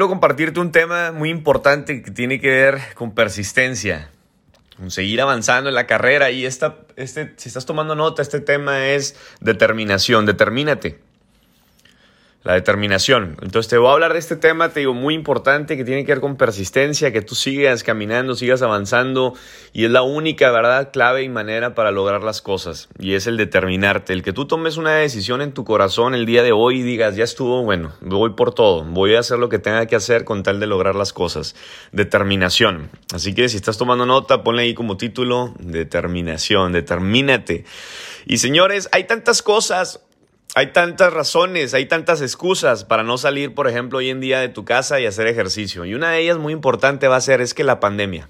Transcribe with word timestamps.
quiero 0.00 0.08
compartirte 0.08 0.60
un 0.60 0.72
tema 0.72 1.12
muy 1.12 1.28
importante 1.28 2.02
que 2.02 2.10
tiene 2.10 2.40
que 2.40 2.48
ver 2.48 2.80
con 2.94 3.14
persistencia, 3.14 4.10
con 4.78 4.90
seguir 4.90 5.20
avanzando 5.20 5.68
en 5.68 5.74
la 5.74 5.86
carrera. 5.86 6.30
Y 6.30 6.46
esta, 6.46 6.76
este, 6.96 7.34
si 7.36 7.50
estás 7.50 7.66
tomando 7.66 7.94
nota, 7.94 8.22
este 8.22 8.40
tema 8.40 8.86
es 8.86 9.14
determinación, 9.42 10.24
determínate 10.24 11.00
la 12.42 12.54
determinación. 12.54 13.36
Entonces 13.42 13.68
te 13.68 13.76
voy 13.76 13.90
a 13.90 13.92
hablar 13.92 14.14
de 14.14 14.18
este 14.18 14.36
tema, 14.36 14.70
te 14.70 14.80
digo, 14.80 14.94
muy 14.94 15.14
importante, 15.14 15.76
que 15.76 15.84
tiene 15.84 16.04
que 16.04 16.12
ver 16.12 16.20
con 16.20 16.36
persistencia, 16.36 17.12
que 17.12 17.20
tú 17.20 17.34
sigas 17.34 17.82
caminando, 17.82 18.34
sigas 18.34 18.62
avanzando, 18.62 19.34
y 19.72 19.84
es 19.84 19.90
la 19.90 20.02
única, 20.02 20.50
¿verdad?, 20.50 20.90
clave 20.90 21.22
y 21.22 21.28
manera 21.28 21.74
para 21.74 21.90
lograr 21.90 22.22
las 22.22 22.40
cosas, 22.40 22.88
y 22.98 23.14
es 23.14 23.26
el 23.26 23.36
determinarte, 23.36 24.14
el 24.14 24.22
que 24.22 24.32
tú 24.32 24.46
tomes 24.46 24.78
una 24.78 24.94
decisión 24.94 25.42
en 25.42 25.52
tu 25.52 25.64
corazón 25.64 26.14
el 26.14 26.24
día 26.24 26.42
de 26.42 26.52
hoy 26.52 26.80
y 26.80 26.82
digas, 26.82 27.14
ya 27.14 27.24
estuvo, 27.24 27.62
bueno, 27.62 27.92
voy 28.00 28.30
por 28.30 28.54
todo, 28.54 28.84
voy 28.84 29.16
a 29.16 29.20
hacer 29.20 29.38
lo 29.38 29.50
que 29.50 29.58
tenga 29.58 29.84
que 29.84 29.96
hacer 29.96 30.24
con 30.24 30.42
tal 30.42 30.60
de 30.60 30.66
lograr 30.66 30.94
las 30.94 31.12
cosas. 31.12 31.54
Determinación. 31.92 32.90
Así 33.12 33.34
que 33.34 33.48
si 33.48 33.56
estás 33.56 33.76
tomando 33.76 34.06
nota, 34.06 34.42
ponle 34.42 34.62
ahí 34.62 34.74
como 34.74 34.96
título, 34.96 35.52
determinación, 35.58 36.72
determínate. 36.72 37.64
Y 38.26 38.38
señores, 38.38 38.88
hay 38.92 39.04
tantas 39.04 39.42
cosas 39.42 40.00
hay 40.54 40.72
tantas 40.72 41.12
razones, 41.12 41.74
hay 41.74 41.86
tantas 41.86 42.22
excusas 42.22 42.84
para 42.84 43.02
no 43.02 43.18
salir, 43.18 43.54
por 43.54 43.68
ejemplo, 43.68 43.98
hoy 43.98 44.10
en 44.10 44.20
día 44.20 44.40
de 44.40 44.48
tu 44.48 44.64
casa 44.64 45.00
y 45.00 45.06
hacer 45.06 45.26
ejercicio. 45.26 45.84
Y 45.84 45.94
una 45.94 46.10
de 46.10 46.20
ellas 46.20 46.38
muy 46.38 46.52
importante 46.52 47.08
va 47.08 47.16
a 47.16 47.20
ser 47.20 47.40
es 47.40 47.54
que 47.54 47.64
la 47.64 47.80
pandemia. 47.80 48.28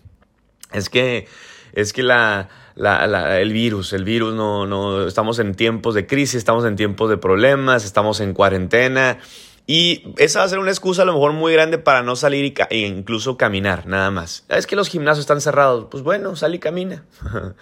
Es 0.73 0.89
que 0.89 1.27
es 1.73 1.93
que 1.93 2.03
la, 2.03 2.49
el 2.77 3.53
virus, 3.53 3.93
el 3.93 4.05
virus 4.05 4.35
no, 4.35 4.67
no, 4.67 5.07
estamos 5.07 5.39
en 5.39 5.55
tiempos 5.55 5.95
de 5.95 6.07
crisis, 6.07 6.37
estamos 6.37 6.65
en 6.65 6.77
tiempos 6.77 7.09
de 7.11 7.17
problemas, 7.17 7.85
estamos 7.85 8.21
en 8.21 8.35
cuarentena. 8.35 9.19
Y 9.67 10.13
esa 10.17 10.41
va 10.41 10.47
a 10.47 10.49
ser 10.49 10.59
una 10.59 10.71
excusa 10.71 11.03
a 11.03 11.05
lo 11.05 11.13
mejor 11.13 11.33
muy 11.33 11.53
grande 11.53 11.79
para 11.79 12.03
no 12.03 12.17
salir 12.17 12.55
e 12.71 12.79
incluso 12.79 13.37
caminar, 13.37 13.87
nada 13.87 14.11
más. 14.11 14.45
Es 14.49 14.67
que 14.67 14.75
los 14.75 14.89
gimnasios 14.89 15.21
están 15.21 15.41
cerrados. 15.41 15.87
Pues 15.91 16.03
bueno, 16.03 16.35
sal 16.35 16.55
y 16.55 16.59
camina. 16.59 17.05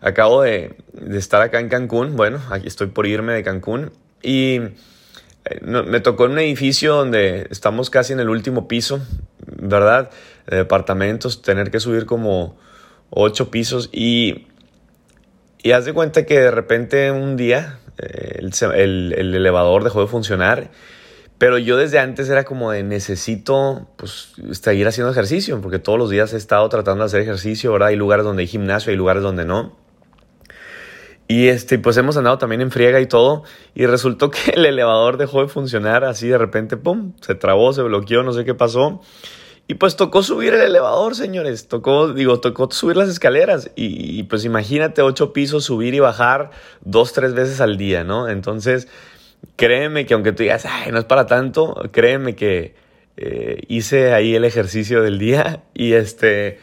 Acabo 0.00 0.42
de, 0.42 0.76
estar 1.10 1.42
acá 1.42 1.60
en 1.60 1.68
Cancún, 1.68 2.16
bueno, 2.16 2.40
aquí 2.50 2.66
estoy 2.66 2.88
por 2.88 3.06
irme 3.06 3.32
de 3.32 3.42
Cancún 3.42 3.92
y 4.22 4.60
eh, 5.44 5.60
me 5.62 6.00
tocó 6.00 6.26
en 6.26 6.32
un 6.32 6.38
edificio 6.38 6.94
donde 6.94 7.46
estamos 7.50 7.90
casi 7.90 8.12
en 8.12 8.20
el 8.20 8.28
último 8.28 8.68
piso, 8.68 9.00
¿verdad? 9.46 10.10
De 10.46 10.56
departamentos, 10.56 11.42
tener 11.42 11.70
que 11.70 11.80
subir 11.80 12.06
como 12.06 12.56
ocho 13.10 13.50
pisos 13.50 13.88
y, 13.92 14.46
y 15.62 15.72
haz 15.72 15.84
de 15.84 15.92
cuenta 15.92 16.26
que 16.26 16.38
de 16.38 16.50
repente 16.50 17.10
un 17.10 17.36
día 17.36 17.80
eh, 17.98 18.40
el, 18.40 19.12
el, 19.14 19.34
elevador 19.34 19.82
dejó 19.82 20.00
de 20.02 20.06
funcionar 20.06 20.70
pero 21.38 21.56
yo 21.56 21.76
desde 21.76 22.00
antes 22.00 22.28
era 22.28 22.44
como 22.44 22.72
de 22.72 22.82
necesito 22.82 23.86
pues 23.96 24.32
seguir 24.60 24.88
haciendo 24.88 25.12
ejercicio, 25.12 25.60
porque 25.60 25.78
todos 25.78 25.96
los 25.96 26.10
días 26.10 26.32
he 26.32 26.36
estado 26.36 26.68
tratando 26.68 27.04
de 27.04 27.06
hacer 27.06 27.20
ejercicio, 27.20 27.72
¿verdad? 27.72 27.88
Hay 27.88 27.96
lugares 27.96 28.24
donde 28.24 28.42
hay 28.42 28.48
gimnasio, 28.48 28.90
hay 28.90 28.96
lugares 28.96 29.22
donde 29.22 29.44
no. 29.44 29.76
Y 31.28 31.48
este, 31.48 31.78
pues 31.78 31.94
hemos 31.98 32.16
andado 32.16 32.38
también 32.38 32.62
en 32.62 32.70
friega 32.70 33.00
y 33.00 33.06
todo. 33.06 33.44
Y 33.74 33.84
resultó 33.84 34.30
que 34.30 34.50
el 34.54 34.64
elevador 34.64 35.18
dejó 35.18 35.42
de 35.42 35.48
funcionar 35.48 36.02
así 36.04 36.26
de 36.26 36.38
repente, 36.38 36.76
¡pum! 36.78 37.12
Se 37.20 37.34
trabó, 37.34 37.72
se 37.74 37.82
bloqueó, 37.82 38.22
no 38.22 38.32
sé 38.32 38.46
qué 38.46 38.54
pasó. 38.54 39.02
Y 39.70 39.74
pues 39.74 39.96
tocó 39.96 40.22
subir 40.22 40.54
el 40.54 40.62
elevador, 40.62 41.14
señores. 41.14 41.68
Tocó, 41.68 42.14
digo, 42.14 42.40
tocó 42.40 42.70
subir 42.70 42.96
las 42.96 43.10
escaleras. 43.10 43.70
Y, 43.76 44.22
pues 44.22 44.46
imagínate 44.46 45.02
ocho 45.02 45.34
pisos, 45.34 45.64
subir 45.64 45.92
y 45.92 46.00
bajar 46.00 46.50
dos, 46.80 47.12
tres 47.12 47.34
veces 47.34 47.60
al 47.60 47.76
día, 47.76 48.02
¿no? 48.02 48.30
Entonces, 48.30 48.88
créeme 49.56 50.06
que 50.06 50.14
aunque 50.14 50.32
tú 50.32 50.42
digas, 50.42 50.64
ay, 50.64 50.90
no 50.90 50.98
es 50.98 51.04
para 51.04 51.26
tanto, 51.26 51.82
créeme 51.92 52.34
que 52.34 52.74
eh, 53.18 53.60
hice 53.68 54.14
ahí 54.14 54.34
el 54.34 54.46
ejercicio 54.46 55.02
del 55.02 55.18
día. 55.18 55.62
Y 55.74 55.92
este 55.92 56.58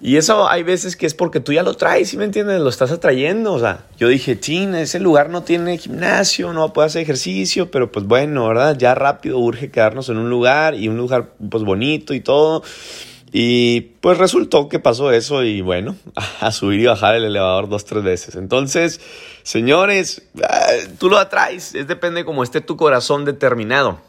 y 0.00 0.16
eso 0.16 0.48
hay 0.48 0.62
veces 0.62 0.96
que 0.96 1.06
es 1.06 1.14
porque 1.14 1.40
tú 1.40 1.52
ya 1.52 1.64
lo 1.64 1.74
traes, 1.74 2.10
¿sí 2.10 2.16
me 2.16 2.24
entiendes? 2.24 2.60
Lo 2.60 2.68
estás 2.68 2.92
atrayendo. 2.92 3.52
O 3.52 3.58
sea, 3.58 3.84
yo 3.98 4.06
dije, 4.06 4.38
chin, 4.38 4.76
ese 4.76 5.00
lugar 5.00 5.28
no 5.28 5.42
tiene 5.42 5.76
gimnasio, 5.76 6.52
no 6.52 6.72
puede 6.72 6.86
hacer 6.86 7.02
ejercicio, 7.02 7.70
pero 7.72 7.90
pues 7.90 8.06
bueno, 8.06 8.46
¿verdad? 8.46 8.76
Ya 8.78 8.94
rápido 8.94 9.38
urge 9.38 9.72
quedarnos 9.72 10.08
en 10.08 10.18
un 10.18 10.30
lugar 10.30 10.74
y 10.74 10.86
un 10.88 10.96
lugar 10.96 11.30
pues 11.50 11.64
bonito 11.64 12.14
y 12.14 12.20
todo. 12.20 12.62
Y 13.32 13.80
pues 14.00 14.18
resultó 14.18 14.68
que 14.68 14.78
pasó 14.78 15.10
eso 15.10 15.42
y 15.42 15.62
bueno, 15.62 15.96
a 16.40 16.52
subir 16.52 16.80
y 16.80 16.86
bajar 16.86 17.16
el 17.16 17.24
elevador 17.24 17.68
dos, 17.68 17.84
tres 17.84 18.04
veces. 18.04 18.36
Entonces, 18.36 19.00
señores, 19.42 20.22
ah, 20.48 20.68
tú 20.98 21.10
lo 21.10 21.18
atraes, 21.18 21.74
es 21.74 21.88
depende 21.88 22.24
como 22.24 22.44
esté 22.44 22.60
tu 22.60 22.76
corazón 22.76 23.24
determinado. 23.24 24.00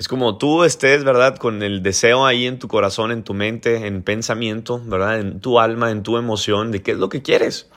Es 0.00 0.08
como 0.08 0.38
tú 0.38 0.64
estés, 0.64 1.04
¿verdad? 1.04 1.36
Con 1.36 1.62
el 1.62 1.82
deseo 1.82 2.24
ahí 2.24 2.46
en 2.46 2.58
tu 2.58 2.68
corazón, 2.68 3.12
en 3.12 3.22
tu 3.22 3.34
mente, 3.34 3.86
en 3.86 4.02
pensamiento, 4.02 4.80
¿verdad? 4.82 5.20
En 5.20 5.40
tu 5.40 5.60
alma, 5.60 5.90
en 5.90 6.02
tu 6.02 6.16
emoción, 6.16 6.72
de 6.72 6.80
qué 6.80 6.92
es 6.92 6.96
lo 6.96 7.10
que 7.10 7.20
quieres. 7.20 7.68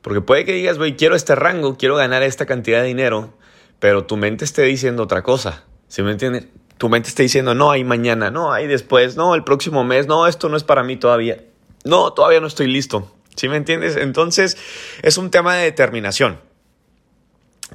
Porque 0.00 0.22
puede 0.22 0.46
que 0.46 0.54
digas, 0.54 0.78
güey, 0.78 0.96
quiero 0.96 1.14
este 1.14 1.34
rango, 1.34 1.76
quiero 1.76 1.94
ganar 1.94 2.22
esta 2.22 2.46
cantidad 2.46 2.80
de 2.80 2.86
dinero, 2.86 3.34
pero 3.80 4.06
tu 4.06 4.16
mente 4.16 4.46
esté 4.46 4.62
diciendo 4.62 5.02
otra 5.02 5.22
cosa. 5.22 5.64
¿Sí 5.88 6.02
me 6.02 6.12
entiendes? 6.12 6.46
Tu 6.78 6.88
mente 6.88 7.10
esté 7.10 7.24
diciendo, 7.24 7.54
no, 7.54 7.70
hay 7.70 7.84
mañana, 7.84 8.30
no, 8.30 8.50
hay 8.50 8.66
después, 8.66 9.18
no, 9.18 9.34
el 9.34 9.44
próximo 9.44 9.84
mes, 9.84 10.06
no, 10.06 10.26
esto 10.26 10.48
no 10.48 10.56
es 10.56 10.64
para 10.64 10.84
mí 10.84 10.96
todavía. 10.96 11.44
No, 11.84 12.14
todavía 12.14 12.40
no 12.40 12.46
estoy 12.46 12.68
listo. 12.68 13.12
¿Sí 13.36 13.50
me 13.50 13.58
entiendes? 13.58 13.96
Entonces, 13.96 14.56
es 15.02 15.18
un 15.18 15.30
tema 15.30 15.54
de 15.56 15.64
determinación. 15.64 16.40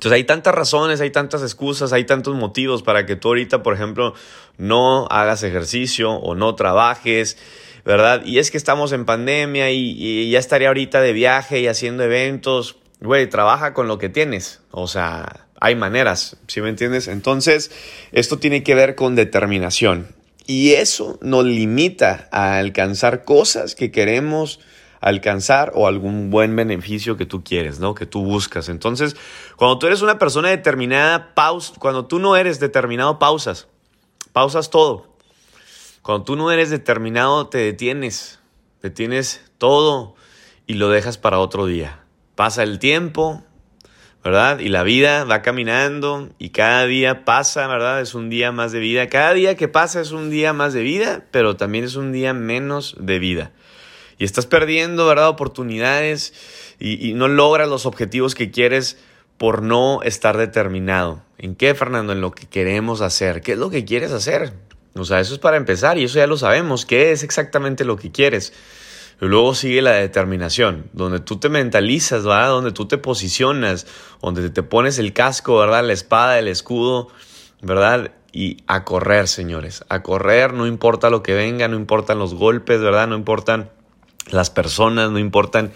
Entonces 0.02 0.16
hay 0.16 0.24
tantas 0.24 0.56
razones, 0.56 1.00
hay 1.00 1.12
tantas 1.12 1.44
excusas, 1.44 1.94
hay 1.94 2.06
tantos 2.06 2.36
motivos 2.36 2.82
para 2.82 3.06
que 3.06 3.16
tú 3.16 3.28
ahorita, 3.28 3.62
por 3.62 3.76
ejemplo, 3.76 4.16
no 4.58 5.06
hagas 5.12 5.44
ejercicio 5.44 6.14
o 6.14 6.34
no 6.34 6.56
trabajes, 6.56 7.38
¿verdad? 7.86 8.26
Y 8.26 8.40
es 8.40 8.50
que 8.50 8.58
estamos 8.58 8.94
en 8.94 9.06
pandemia 9.06 9.70
y, 9.70 10.32
ya 10.32 10.40
estaría 10.40 10.70
ahorita 10.70 11.02
de 11.02 11.14
viaje 11.14 11.60
y 11.60 11.68
haciendo 11.68 12.02
eventos. 12.04 12.78
Güey, 13.00 13.30
trabaja 13.30 13.76
con 13.76 13.88
lo 13.88 14.00
que 14.00 14.10
tienes. 14.10 14.62
O 14.72 14.88
sea, 14.88 15.46
hay 15.60 15.76
maneras, 15.76 16.36
¿sí 16.48 16.62
me 16.62 16.70
entiendes? 16.70 17.08
Entonces, 17.08 17.70
esto 18.12 18.40
tiene 18.40 18.64
que 18.64 18.74
ver 18.74 18.96
con 18.96 19.14
determinación. 19.14 20.08
Y 20.48 20.72
eso 20.72 21.20
nos 21.22 21.46
limita 21.46 22.28
a 22.32 22.58
alcanzar 22.58 23.24
cosas 23.24 23.76
que 23.76 23.92
queremos 23.92 24.62
alcanzar 25.02 25.72
o 25.74 25.88
algún 25.88 26.30
buen 26.30 26.56
beneficio 26.56 27.18
que 27.18 27.26
tú 27.26 27.44
quieres, 27.44 27.80
¿no? 27.80 27.96
Que 27.96 28.06
tú 28.06 28.24
buscas. 28.24 28.70
Entonces, 28.70 29.18
cuando 29.58 29.80
tú 29.80 29.88
eres 29.88 30.04
una 30.04 30.20
persona 30.20 30.50
determinada, 30.50 31.34
pausa, 31.34 31.74
cuando 31.80 32.06
tú 32.06 32.20
no 32.20 32.38
eres 32.38 32.60
determinado, 32.60 33.20
pausas. 33.20 33.68
Pausas 34.32 34.70
todo. 34.70 35.08
Cuando 36.04 36.24
tú 36.24 36.36
no 36.36 36.52
eres 36.52 36.70
determinado, 36.70 37.48
te 37.48 37.58
detienes. 37.58 38.40
Detienes 38.82 39.44
todo 39.58 40.16
y 40.68 40.76
lo 40.76 40.90
dejas 40.90 41.18
para 41.18 41.40
otro 41.40 41.66
día. 41.66 42.04
Pasa 42.36 42.64
el 42.64 42.78
tiempo, 42.80 43.44
¿verdad? 44.24 44.60
Y 44.60 44.70
la 44.70 44.84
vida 44.84 45.24
va 45.24 45.42
caminando 45.42 46.30
y 46.38 46.50
cada 46.50 46.86
día 46.86 47.26
pasa, 47.26 47.66
¿verdad? 47.68 48.02
Es 48.02 48.14
un 48.14 48.30
día 48.30 48.52
más 48.52 48.72
de 48.72 48.80
vida. 48.80 49.08
Cada 49.10 49.34
día 49.34 49.56
que 49.56 49.68
pasa 49.68 50.00
es 50.00 50.12
un 50.12 50.30
día 50.30 50.54
más 50.54 50.74
de 50.74 50.82
vida, 50.82 51.26
pero 51.32 51.58
también 51.58 51.86
es 51.86 51.96
un 51.96 52.12
día 52.12 52.34
menos 52.34 52.96
de 53.00 53.18
vida 53.18 53.52
y 54.22 54.24
estás 54.24 54.46
perdiendo, 54.46 55.08
¿verdad? 55.08 55.30
Oportunidades 55.30 56.36
y, 56.80 57.14
no 57.14 57.28
logras 57.28 57.68
los 57.68 57.88
objetivos 57.88 58.36
que 58.36 58.52
quieres 58.52 59.00
por 59.40 59.64
no 59.64 60.04
estar 60.04 60.38
determinado. 60.38 61.24
¿En 61.40 61.56
qué, 61.56 61.74
Fernando? 61.74 62.14
En 62.14 62.22
lo 62.22 62.30
que 62.30 62.46
queremos 62.46 63.02
hacer. 63.02 63.42
¿Qué 63.42 63.54
es 63.54 63.58
lo 63.58 63.72
que 63.72 63.84
quieres 63.84 64.12
hacer? 64.12 64.54
O 64.94 65.06
sea, 65.06 65.22
eso 65.22 65.34
es 65.34 65.40
para 65.40 65.58
empezar 65.58 65.98
y 65.98 66.04
eso 66.04 66.20
ya 66.20 66.28
lo 66.28 66.38
sabemos. 66.38 66.86
¿Qué 66.86 67.12
es 67.12 67.24
exactamente 67.24 67.84
lo 67.84 67.98
que 67.98 68.12
quieres? 68.12 68.54
Y 69.20 69.26
luego 69.26 69.56
sigue 69.56 69.82
la 69.82 69.94
determinación, 69.94 70.86
donde 70.94 71.20
tú 71.20 71.40
te 71.40 71.50
mentalizas, 71.50 72.24
¿verdad? 72.24 72.50
Donde 72.50 72.74
tú 72.74 72.88
te 72.88 73.00
posicionas, 73.00 73.88
donde 74.22 74.52
te 74.52 74.62
pones 74.62 75.00
el 75.00 75.14
casco, 75.14 75.58
¿verdad? 75.58 75.84
La 75.84 75.94
espada, 75.94 76.38
el 76.38 76.48
escudo, 76.48 77.08
¿verdad? 77.64 78.12
Y 78.32 78.58
a 78.68 78.86
correr, 78.86 79.28
señores. 79.28 79.84
A 79.90 80.04
correr, 80.04 80.54
no 80.54 80.68
importa 80.68 81.10
lo 81.10 81.24
que 81.24 81.34
venga, 81.34 81.68
no 81.68 81.76
importan 81.76 82.20
los 82.20 82.36
golpes, 82.36 82.82
¿verdad? 82.82 83.08
No 83.08 83.16
importan 83.16 83.72
las 84.30 84.50
personas, 84.50 85.12
no 85.12 85.20
importan 85.20 85.72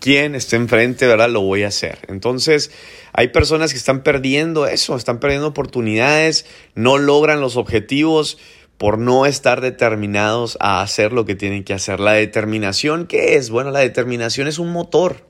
quién 0.00 0.34
esté 0.34 0.56
enfrente, 0.56 1.06
¿verdad? 1.06 1.30
Lo 1.30 1.40
voy 1.40 1.62
a 1.62 1.68
hacer. 1.68 1.98
Entonces, 2.08 2.70
hay 3.12 3.28
personas 3.28 3.72
que 3.72 3.78
están 3.78 4.02
perdiendo 4.02 4.66
eso, 4.66 4.96
están 4.96 5.20
perdiendo 5.20 5.48
oportunidades, 5.48 6.46
no 6.74 6.98
logran 6.98 7.40
los 7.40 7.56
objetivos 7.56 8.38
por 8.78 8.98
no 8.98 9.24
estar 9.24 9.60
determinados 9.60 10.58
a 10.60 10.82
hacer 10.82 11.12
lo 11.12 11.24
que 11.24 11.34
tienen 11.34 11.64
que 11.64 11.72
hacer. 11.72 11.98
La 11.98 12.12
determinación, 12.12 13.06
¿qué 13.06 13.36
es? 13.36 13.50
Bueno, 13.50 13.70
la 13.70 13.80
determinación 13.80 14.48
es 14.48 14.58
un 14.58 14.70
motor. 14.70 15.24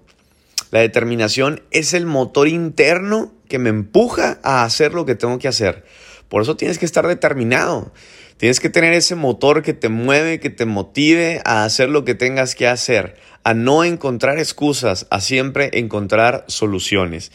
La 0.72 0.80
determinación 0.80 1.62
es 1.70 1.94
el 1.94 2.06
motor 2.06 2.48
interno 2.48 3.32
que 3.48 3.60
me 3.60 3.70
empuja 3.70 4.40
a 4.42 4.64
hacer 4.64 4.94
lo 4.94 5.06
que 5.06 5.14
tengo 5.14 5.38
que 5.38 5.46
hacer. 5.46 5.84
Por 6.28 6.42
eso 6.42 6.56
tienes 6.56 6.78
que 6.78 6.84
estar 6.86 7.06
determinado. 7.06 7.92
Tienes 8.38 8.61
que 8.61 8.69
tener 8.69 8.93
ese 8.93 9.15
motor 9.15 9.62
que 9.62 9.73
te 9.73 9.88
mueve, 9.88 10.41
que 10.41 10.50
te 10.50 10.67
motive 10.67 11.41
a 11.47 11.65
hacer 11.65 11.88
lo 11.88 12.05
que 12.05 12.15
tengas 12.15 12.55
que 12.55 12.67
hacer, 12.67 13.17
a 13.44 13.55
no 13.55 13.83
encontrar 13.83 14.38
excusas, 14.38 15.06
a 15.11 15.21
siempre 15.21 15.71
encontrar 15.73 16.44
soluciones. 16.47 17.33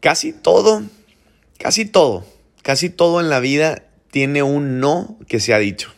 Casi 0.00 0.32
todo, 0.34 0.82
casi 1.58 1.86
todo, 1.86 2.26
casi 2.62 2.90
todo 2.90 3.20
en 3.20 3.30
la 3.30 3.40
vida 3.40 3.84
tiene 4.10 4.42
un 4.42 4.78
no 4.78 5.18
que 5.26 5.40
se 5.40 5.54
ha 5.54 5.58
dicho. 5.58 5.94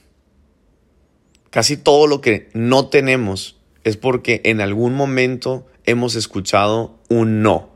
Casi 1.50 1.76
todo 1.76 2.06
lo 2.06 2.20
que 2.20 2.49
no 2.52 2.88
tenemos 2.88 3.56
es 3.82 3.96
porque 3.96 4.40
en 4.44 4.61
algún 4.61 4.94
momento 4.94 5.67
hemos 5.85 6.14
escuchado 6.14 7.00
un 7.08 7.43
no 7.43 7.70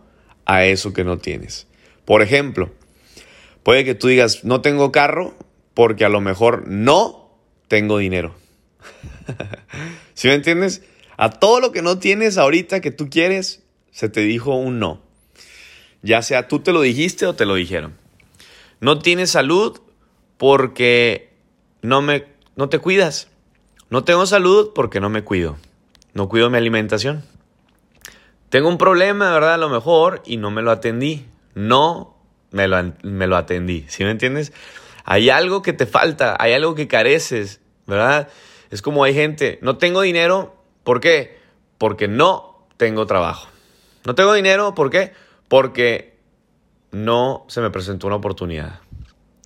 a 0.44 0.64
eso 0.64 0.93
que 0.93 1.03
no 1.03 1.19
tienes. 1.19 1.67
Por 2.05 2.23
ejemplo, 2.23 2.70
puede 3.64 3.85
que 3.85 3.94
tú 3.97 4.06
digas, 4.06 4.44
no 4.44 4.61
tengo 4.61 4.93
carro 4.93 5.35
porque 5.74 6.04
a 6.04 6.08
lo 6.08 6.20
mejor 6.20 6.69
no 6.69 7.30
tengo 7.69 7.98
dinero. 7.98 8.34
¿Sí 10.14 10.28
me 10.28 10.34
entiendes? 10.34 10.82
A 11.16 11.30
todo 11.30 11.60
lo 11.60 11.72
que 11.72 11.82
no 11.82 11.98
tienes 11.98 12.38
ahorita 12.38 12.80
que 12.80 12.90
tú 12.90 13.08
quieres, 13.08 13.62
se 13.90 14.08
te 14.08 14.20
dijo 14.20 14.54
un 14.54 14.78
no. 14.78 15.00
Ya 16.02 16.22
sea 16.22 16.48
tú 16.48 16.60
te 16.60 16.72
lo 16.72 16.80
dijiste 16.80 17.26
o 17.26 17.34
te 17.34 17.46
lo 17.46 17.54
dijeron. 17.54 17.96
No 18.80 18.98
tienes 18.98 19.30
salud 19.30 19.80
porque 20.36 21.32
no, 21.82 22.02
me, 22.02 22.26
no 22.56 22.68
te 22.68 22.78
cuidas. 22.78 23.28
No 23.90 24.04
tengo 24.04 24.26
salud 24.26 24.72
porque 24.75 25.00
no 25.00 25.10
me 25.10 25.22
cuido. 25.22 25.56
No 26.14 26.28
cuido 26.28 26.50
mi 26.50 26.56
alimentación. 26.56 27.25
Tengo 28.48 28.68
un 28.68 28.78
problema, 28.78 29.32
¿verdad? 29.32 29.54
A 29.54 29.58
lo 29.58 29.68
mejor 29.68 30.22
y 30.26 30.36
no 30.36 30.50
me 30.50 30.62
lo 30.62 30.70
atendí. 30.70 31.26
No 31.54 32.16
me 32.50 32.68
lo, 32.68 32.92
me 33.02 33.26
lo 33.26 33.36
atendí. 33.36 33.84
¿Sí 33.88 34.04
me 34.04 34.10
entiendes? 34.10 34.52
Hay 35.04 35.31
algo 35.31 35.62
que 35.62 35.72
te 35.72 35.87
falta, 35.87 36.37
hay 36.38 36.52
algo 36.52 36.75
que 36.75 36.88
careces, 36.88 37.60
¿verdad? 37.87 38.28
Es 38.70 38.82
como 38.82 39.04
hay 39.04 39.14
gente, 39.14 39.58
no 39.62 39.78
tengo 39.78 40.02
dinero, 40.02 40.56
¿por 40.84 41.00
qué? 41.00 41.38
Porque 41.78 42.08
no 42.08 42.66
tengo 42.76 43.06
trabajo. 43.06 43.49
No 44.04 44.14
tengo 44.14 44.32
dinero, 44.34 44.75
¿por 44.75 44.90
qué? 44.90 45.12
Porque 45.49 46.19
no 46.90 47.44
se 47.49 47.60
me 47.60 47.70
presentó 47.70 48.06
una 48.06 48.16
oportunidad. 48.16 48.81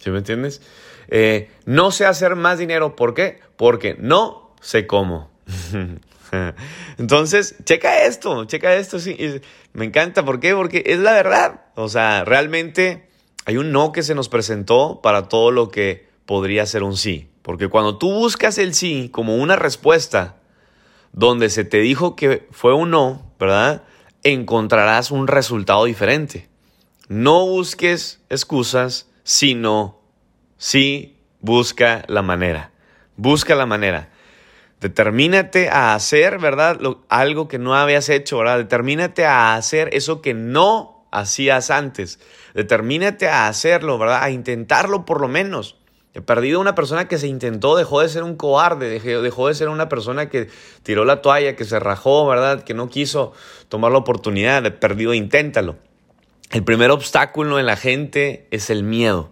¿Sí 0.01 0.11
me 0.11 0.19
entiendes? 0.19 0.63
Eh, 1.09 1.51
no 1.65 1.91
sé 1.91 2.07
hacer 2.07 2.37
más 2.37 2.59
dinero, 2.59 2.97
¿por 2.97 3.15
qué? 3.15 3.41
Porque 3.57 3.97
no 3.99 4.55
sé 4.61 4.87
cómo. 4.87 5.31
Entonces, 6.99 7.57
checa 7.65 8.05
esto, 8.05 8.45
checa 8.45 8.75
esto, 8.75 8.99
sí. 8.99 9.41
Me 9.73 9.85
encanta, 9.85 10.25
¿por 10.25 10.41
qué? 10.41 10.55
Porque 10.55 10.83
es 10.87 10.99
la 10.99 11.13
verdad. 11.13 11.61
O 11.75 11.89
sea, 11.89 12.25
realmente 12.25 13.09
hay 13.47 13.57
un 13.57 13.71
no 13.71 13.93
que 13.93 14.03
se 14.03 14.17
nos 14.17 14.29
presentó 14.29 15.01
para 15.01 15.29
todo 15.29 15.53
lo 15.53 15.71
que 15.71 16.09
podría 16.27 16.67
ser 16.67 16.83
un 16.83 16.97
sí. 16.97 17.31
Porque 17.43 17.69
cuando 17.69 17.97
tú 17.97 18.13
buscas 18.13 18.59
el 18.59 18.75
sí 18.75 19.09
como 19.13 19.37
una 19.37 19.55
respuesta 19.55 20.37
donde 21.13 21.49
se 21.49 21.65
te 21.65 21.79
dijo 21.79 22.17
que 22.17 22.49
fue 22.51 22.75
un 22.75 22.91
no, 22.91 23.33
¿verdad? 23.39 23.85
Encontrarás 24.25 25.13
un 25.13 25.29
resultado 25.29 25.85
diferente. 25.85 26.49
No 27.07 27.47
busques 27.47 28.21
excusas, 28.29 29.09
sino 29.23 30.01
sí 30.59 31.17
busca 31.41 32.05
la 32.09 32.23
manera. 32.23 32.73
Busca 33.17 33.55
la 33.55 33.65
manera. 33.65 34.11
Determínate 34.81 35.69
a 35.69 35.95
hacer, 35.95 36.41
¿verdad? 36.41 36.81
algo 37.09 37.47
que 37.47 37.61
no 37.61 37.77
habías 37.77 38.09
hecho, 38.09 38.39
¿verdad? 38.39 38.59
Determínate 38.59 39.25
a 39.25 39.55
hacer 39.55 39.89
eso 39.93 40.21
que 40.21 40.35
no 40.35 40.96
hacías 41.21 41.71
antes. 41.71 42.21
Determínate 42.55 43.29
a 43.29 43.49
hacerlo, 43.49 43.99
¿verdad? 43.99 44.23
A 44.23 44.31
intentarlo 44.31 45.05
por 45.05 45.21
lo 45.21 45.29
menos. 45.29 45.77
He 46.15 46.23
perdido 46.23 46.61
una 46.61 46.75
persona 46.75 47.09
que 47.09 47.19
se 47.19 47.27
intentó, 47.27 47.77
dejó 47.77 48.01
de 48.01 48.09
ser 48.09 48.23
un 48.23 48.37
cobarde, 48.37 49.01
dejó 49.01 49.49
de 49.49 49.55
ser 49.55 49.69
una 49.69 49.89
persona 49.89 50.31
que 50.31 50.49
tiró 50.83 51.05
la 51.05 51.21
toalla, 51.21 51.57
que 51.57 51.65
se 51.65 51.79
rajó, 51.79 52.27
¿verdad? 52.27 52.65
Que 52.65 52.73
no 52.73 52.89
quiso 52.89 53.33
tomar 53.69 53.93
la 53.93 53.99
oportunidad. 53.99 54.65
He 54.65 54.71
perdido, 54.71 55.13
inténtalo. 55.13 55.77
El 56.51 56.65
primer 56.65 56.91
obstáculo 56.91 57.59
en 57.59 57.67
la 57.67 57.77
gente 57.77 58.47
es 58.51 58.71
el 58.71 58.83
miedo. 58.83 59.31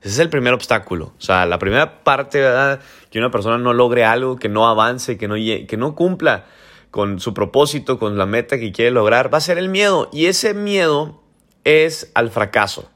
Ese 0.00 0.14
es 0.14 0.18
el 0.18 0.28
primer 0.28 0.52
obstáculo. 0.52 1.12
O 1.16 1.20
sea, 1.20 1.46
la 1.46 1.58
primera 1.58 2.02
parte, 2.02 2.40
¿verdad? 2.40 2.80
Que 3.10 3.18
una 3.18 3.30
persona 3.30 3.58
no 3.58 3.72
logre 3.72 4.04
algo, 4.04 4.36
que 4.36 4.48
no 4.48 4.66
avance, 4.66 5.16
que 5.16 5.28
no, 5.28 5.34
que 5.34 5.76
no 5.76 5.94
cumpla 5.94 6.46
con 6.96 7.20
su 7.20 7.34
propósito, 7.34 7.98
con 7.98 8.16
la 8.16 8.24
meta 8.24 8.56
que 8.58 8.72
quiere 8.72 8.90
lograr, 8.90 9.30
va 9.30 9.36
a 9.36 9.42
ser 9.42 9.58
el 9.58 9.68
miedo. 9.68 10.08
Y 10.14 10.28
ese 10.28 10.54
miedo 10.54 11.20
es 11.62 12.10
al 12.14 12.30
fracaso. 12.30 12.88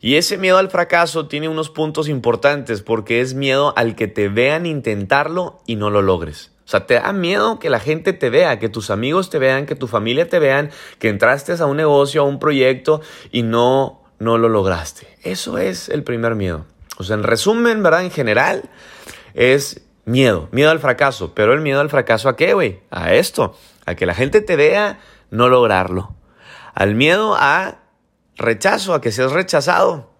Y 0.00 0.14
ese 0.14 0.38
miedo 0.38 0.56
al 0.56 0.70
fracaso 0.70 1.28
tiene 1.28 1.50
unos 1.50 1.68
puntos 1.68 2.08
importantes 2.08 2.80
porque 2.80 3.20
es 3.20 3.34
miedo 3.34 3.74
al 3.76 3.96
que 3.96 4.08
te 4.08 4.30
vean 4.30 4.64
intentarlo 4.64 5.60
y 5.66 5.76
no 5.76 5.90
lo 5.90 6.00
logres. 6.00 6.52
O 6.64 6.68
sea, 6.68 6.86
te 6.86 6.94
da 6.94 7.12
miedo 7.12 7.58
que 7.58 7.68
la 7.68 7.80
gente 7.80 8.14
te 8.14 8.30
vea, 8.30 8.58
que 8.58 8.70
tus 8.70 8.88
amigos 8.88 9.28
te 9.28 9.38
vean, 9.38 9.66
que 9.66 9.74
tu 9.74 9.88
familia 9.88 10.26
te 10.26 10.38
vean, 10.38 10.70
que 10.98 11.10
entraste 11.10 11.52
a 11.52 11.66
un 11.66 11.76
negocio, 11.76 12.22
a 12.22 12.24
un 12.24 12.38
proyecto 12.38 13.02
y 13.30 13.42
no, 13.42 14.00
no 14.18 14.38
lo 14.38 14.48
lograste. 14.48 15.06
Eso 15.22 15.58
es 15.58 15.90
el 15.90 16.02
primer 16.02 16.34
miedo. 16.34 16.64
O 16.96 17.04
sea, 17.04 17.16
en 17.16 17.24
resumen, 17.24 17.82
¿verdad? 17.82 18.04
En 18.04 18.10
general, 18.10 18.70
es 19.34 19.83
miedo, 20.04 20.48
miedo 20.52 20.70
al 20.70 20.80
fracaso. 20.80 21.34
Pero 21.34 21.52
el 21.52 21.60
miedo 21.60 21.80
al 21.80 21.90
fracaso 21.90 22.28
a 22.28 22.36
qué, 22.36 22.54
güey? 22.54 22.80
A 22.90 23.14
esto, 23.14 23.56
a 23.86 23.94
que 23.94 24.06
la 24.06 24.14
gente 24.14 24.40
te 24.40 24.56
vea, 24.56 25.00
no 25.30 25.48
lograrlo. 25.48 26.14
Al 26.74 26.94
miedo 26.94 27.36
a 27.38 27.80
rechazo, 28.36 28.94
a 28.94 29.00
que 29.00 29.12
seas 29.12 29.32
rechazado. 29.32 30.10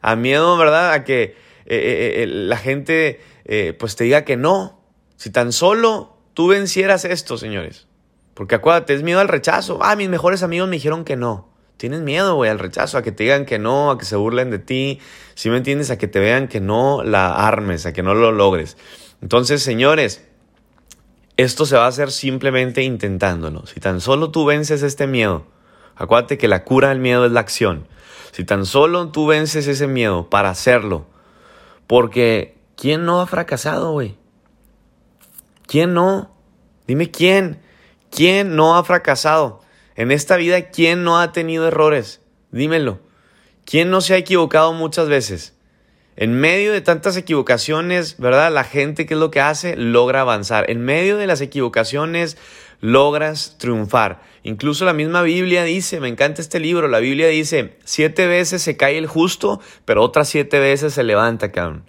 A 0.00 0.16
miedo, 0.16 0.56
¿verdad? 0.56 0.92
A 0.92 1.04
que 1.04 1.22
eh, 1.22 1.34
eh, 1.66 2.22
eh, 2.22 2.26
la 2.26 2.56
gente 2.56 3.20
pues 3.78 3.96
te 3.96 4.04
diga 4.04 4.24
que 4.24 4.36
no, 4.36 4.80
si 5.16 5.30
tan 5.30 5.50
solo 5.50 6.16
tú 6.34 6.46
vencieras 6.46 7.04
esto, 7.04 7.36
señores. 7.36 7.88
Porque 8.34 8.54
acuérdate, 8.54 8.94
es 8.94 9.02
miedo 9.02 9.18
al 9.18 9.28
rechazo. 9.28 9.80
Ah, 9.82 9.96
mis 9.96 10.08
mejores 10.08 10.42
amigos 10.44 10.68
me 10.68 10.76
dijeron 10.76 11.04
que 11.04 11.16
no. 11.16 11.50
Tienes 11.76 12.00
miedo, 12.00 12.36
güey, 12.36 12.50
al 12.50 12.58
rechazo, 12.58 12.98
a 12.98 13.02
que 13.02 13.10
te 13.10 13.24
digan 13.24 13.44
que 13.44 13.58
no, 13.58 13.90
a 13.90 13.98
que 13.98 14.04
se 14.04 14.14
burlen 14.14 14.50
de 14.50 14.58
ti. 14.58 15.00
Si 15.34 15.50
me 15.50 15.56
entiendes, 15.56 15.90
a 15.90 15.98
que 15.98 16.06
te 16.06 16.20
vean 16.20 16.46
que 16.46 16.60
no 16.60 17.02
la 17.02 17.34
armes, 17.46 17.86
a 17.86 17.92
que 17.92 18.02
no 18.02 18.14
lo 18.14 18.32
logres. 18.32 18.76
Entonces, 19.22 19.62
señores, 19.62 20.26
esto 21.36 21.66
se 21.66 21.76
va 21.76 21.84
a 21.84 21.88
hacer 21.88 22.10
simplemente 22.10 22.82
intentándolo. 22.82 23.66
Si 23.66 23.80
tan 23.80 24.00
solo 24.00 24.30
tú 24.30 24.44
vences 24.44 24.82
este 24.82 25.06
miedo, 25.06 25.46
acuérdate 25.94 26.38
que 26.38 26.48
la 26.48 26.64
cura 26.64 26.88
del 26.90 26.98
miedo 26.98 27.24
es 27.26 27.32
la 27.32 27.40
acción. 27.40 27.86
Si 28.32 28.44
tan 28.44 28.66
solo 28.66 29.08
tú 29.08 29.26
vences 29.26 29.66
ese 29.66 29.86
miedo 29.86 30.28
para 30.30 30.50
hacerlo, 30.50 31.06
porque 31.86 32.56
¿quién 32.76 33.04
no 33.04 33.20
ha 33.20 33.26
fracasado, 33.26 33.92
güey? 33.92 34.16
¿Quién 35.66 35.94
no? 35.94 36.34
Dime 36.86 37.10
quién. 37.10 37.60
¿Quién 38.10 38.56
no 38.56 38.76
ha 38.76 38.84
fracasado? 38.84 39.60
En 39.94 40.10
esta 40.10 40.36
vida, 40.36 40.70
¿quién 40.70 41.04
no 41.04 41.18
ha 41.18 41.32
tenido 41.32 41.66
errores? 41.68 42.20
Dímelo. 42.50 43.00
¿Quién 43.64 43.90
no 43.90 44.00
se 44.00 44.14
ha 44.14 44.16
equivocado 44.16 44.72
muchas 44.72 45.08
veces? 45.08 45.54
En 46.20 46.34
medio 46.34 46.70
de 46.74 46.82
tantas 46.82 47.16
equivocaciones, 47.16 48.18
¿verdad? 48.18 48.52
La 48.52 48.62
gente, 48.62 49.06
¿qué 49.06 49.14
es 49.14 49.20
lo 49.20 49.30
que 49.30 49.40
hace? 49.40 49.74
Logra 49.74 50.20
avanzar. 50.20 50.70
En 50.70 50.84
medio 50.84 51.16
de 51.16 51.26
las 51.26 51.40
equivocaciones, 51.40 52.36
logras 52.82 53.56
triunfar. 53.56 54.20
Incluso 54.42 54.84
la 54.84 54.92
misma 54.92 55.22
Biblia 55.22 55.64
dice, 55.64 55.98
me 55.98 56.08
encanta 56.08 56.42
este 56.42 56.60
libro, 56.60 56.88
la 56.88 56.98
Biblia 56.98 57.28
dice, 57.28 57.78
siete 57.84 58.26
veces 58.26 58.60
se 58.60 58.76
cae 58.76 58.98
el 58.98 59.06
justo, 59.06 59.62
pero 59.86 60.02
otras 60.02 60.28
siete 60.28 60.58
veces 60.58 60.92
se 60.92 61.04
levanta, 61.04 61.52
cabrón. 61.52 61.84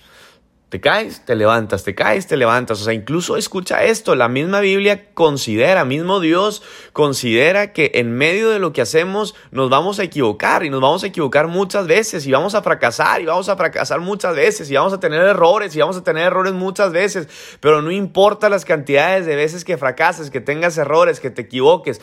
Te 0.72 0.80
caes, 0.80 1.25
te 1.25 1.36
levantas, 1.36 1.84
te 1.84 1.94
caes, 1.96 2.28
te 2.28 2.38
levantas. 2.38 2.80
O 2.80 2.86
sea, 2.86 2.94
incluso 2.94 3.36
escucha 3.36 3.84
esto, 3.84 4.16
la 4.16 4.30
misma 4.30 4.62
Biblia 4.62 5.13
considera, 5.13 5.84
mismo 5.84 6.22
Dios 6.22 6.63
considera 6.94 7.74
que 7.74 7.92
en 7.96 8.13
medio 8.13 8.50
de 8.50 8.60
lo 8.60 8.72
que 8.72 8.80
hacemos 8.80 9.36
nos 9.51 9.70
vamos 9.70 10.00
a 10.00 10.04
equivocar 10.04 10.63
y 10.63 10.70
nos 10.70 10.80
vamos 10.80 11.04
a 11.04 11.08
equivocar 11.08 11.50
muchas 11.50 11.88
veces 11.88 12.25
y 12.25 12.32
vamos 12.32 12.56
a 12.56 12.62
fracasar 12.62 13.20
y 13.20 13.25
vamos 13.25 13.50
a 13.50 13.58
fracasar 13.58 14.00
muchas 14.00 14.34
veces 14.34 14.72
y 14.72 14.75
vamos 14.75 14.94
a 14.94 15.01
tener 15.01 15.20
errores 15.20 15.75
y 15.75 15.80
vamos 15.82 15.98
a 15.98 16.06
tener 16.06 16.24
errores 16.24 16.54
muchas 16.54 16.94
veces. 16.94 17.28
Pero 17.60 17.82
no 17.82 17.92
importa 17.92 18.48
las 18.48 18.63
cantidades 18.63 19.25
de 19.25 19.36
veces 19.36 19.66
que 19.66 19.78
fracases, 19.78 20.30
que 20.30 20.40
tengas 20.40 20.78
errores, 20.78 21.20
que 21.20 21.32
te 21.32 21.42
equivoques, 21.42 22.00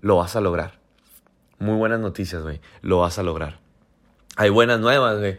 lo 0.00 0.16
vas 0.16 0.34
a 0.36 0.40
lograr. 0.40 0.78
Muy 1.58 1.76
buenas 1.76 2.00
noticias, 2.00 2.42
güey. 2.42 2.62
Lo 2.80 3.00
vas 3.00 3.18
a 3.18 3.22
lograr. 3.22 3.58
Hay 4.36 4.48
buenas 4.48 4.80
nuevas, 4.80 5.18
güey. 5.18 5.38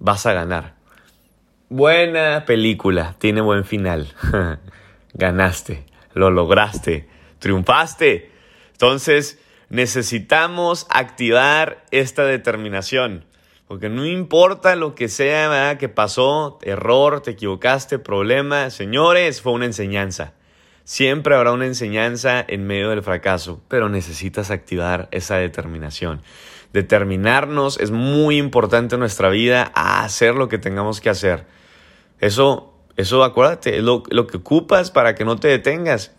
Vas 0.00 0.26
a 0.26 0.34
ganar. 0.34 0.79
Buena 1.72 2.46
película, 2.46 3.14
tiene 3.20 3.40
buen 3.40 3.64
final. 3.64 4.08
Ganaste, 5.14 5.84
lo 6.14 6.28
lograste, 6.32 7.08
triunfaste. 7.38 8.28
Entonces, 8.72 9.38
necesitamos 9.68 10.88
activar 10.90 11.84
esta 11.92 12.24
determinación. 12.24 13.24
Porque 13.68 13.88
no 13.88 14.04
importa 14.04 14.74
lo 14.74 14.96
que 14.96 15.06
sea 15.06 15.78
que 15.78 15.88
pasó, 15.88 16.58
error, 16.62 17.20
te 17.20 17.30
equivocaste, 17.30 18.00
problema, 18.00 18.70
señores, 18.70 19.40
fue 19.40 19.52
una 19.52 19.66
enseñanza. 19.66 20.32
Siempre 20.82 21.36
habrá 21.36 21.52
una 21.52 21.66
enseñanza 21.66 22.44
en 22.48 22.66
medio 22.66 22.90
del 22.90 23.04
fracaso, 23.04 23.62
pero 23.68 23.88
necesitas 23.88 24.50
activar 24.50 25.06
esa 25.12 25.36
determinación. 25.36 26.20
Determinarnos 26.72 27.78
es 27.78 27.92
muy 27.92 28.38
importante 28.38 28.96
en 28.96 29.00
nuestra 29.00 29.28
vida 29.28 29.70
a 29.76 30.02
hacer 30.02 30.34
lo 30.34 30.48
que 30.48 30.58
tengamos 30.58 31.00
que 31.00 31.10
hacer. 31.10 31.59
Eso, 32.20 32.72
eso 32.96 33.24
acuérdate, 33.24 33.78
es 33.78 33.82
lo, 33.82 34.02
que 34.02 34.36
ocupas 34.36 34.90
para 34.90 35.14
que 35.14 35.24
no 35.24 35.36
te 35.36 35.48
detengas. 35.48 36.12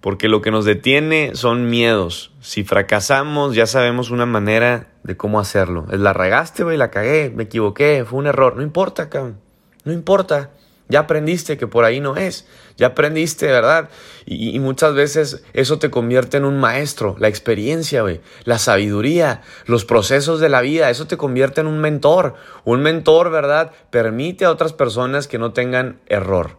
Porque 0.00 0.28
lo 0.28 0.42
que 0.42 0.52
nos 0.52 0.64
detiene 0.64 1.32
son 1.34 1.68
miedos. 1.68 2.30
Si 2.40 2.62
fracasamos, 2.62 3.56
ya 3.56 3.66
sabemos 3.66 4.10
una 4.10 4.26
manera 4.26 4.92
de 5.02 5.16
cómo 5.16 5.40
hacerlo. 5.40 5.86
La 5.90 6.12
regaste, 6.12 6.62
güey, 6.62 6.76
la 6.76 6.90
cagué, 6.90 7.32
me 7.34 7.44
equivoqué, 7.44 8.04
fue 8.08 8.20
un 8.20 8.28
error. 8.28 8.56
No 8.56 8.62
importa, 8.62 9.10
cabrón. 9.10 9.40
No 9.84 9.92
importa. 9.92 10.50
Ya 10.88 11.00
aprendiste 11.00 11.58
que 11.58 11.66
por 11.66 11.84
ahí 11.84 12.00
no 12.00 12.16
es. 12.16 12.46
Ya 12.76 12.88
aprendiste, 12.88 13.46
¿verdad? 13.46 13.90
Y, 14.24 14.58
muchas 14.58 14.94
veces 14.94 15.42
eso 15.52 15.78
te 15.78 15.90
convierte 15.90 16.38
en 16.38 16.44
un 16.44 16.58
maestro. 16.58 17.16
La 17.18 17.28
experiencia. 17.28 18.02
La 18.44 18.58
sabiduría. 18.58 19.42
Los 19.66 19.84
procesos 19.84 20.40
de 20.40 20.48
la 20.48 20.62
vida. 20.62 20.88
Eso 20.88 21.06
te 21.06 21.18
convierte 21.18 21.60
en 21.60 21.66
un 21.66 21.80
mentor. 21.80 22.34
Un 22.64 22.80
mentor, 22.80 23.30
¿verdad? 23.30 23.72
Permite 23.90 24.46
a 24.46 24.50
otras 24.50 24.72
personas 24.72 25.28
que 25.28 25.38
no 25.38 25.52
tengan 25.52 26.00
error. 26.06 26.56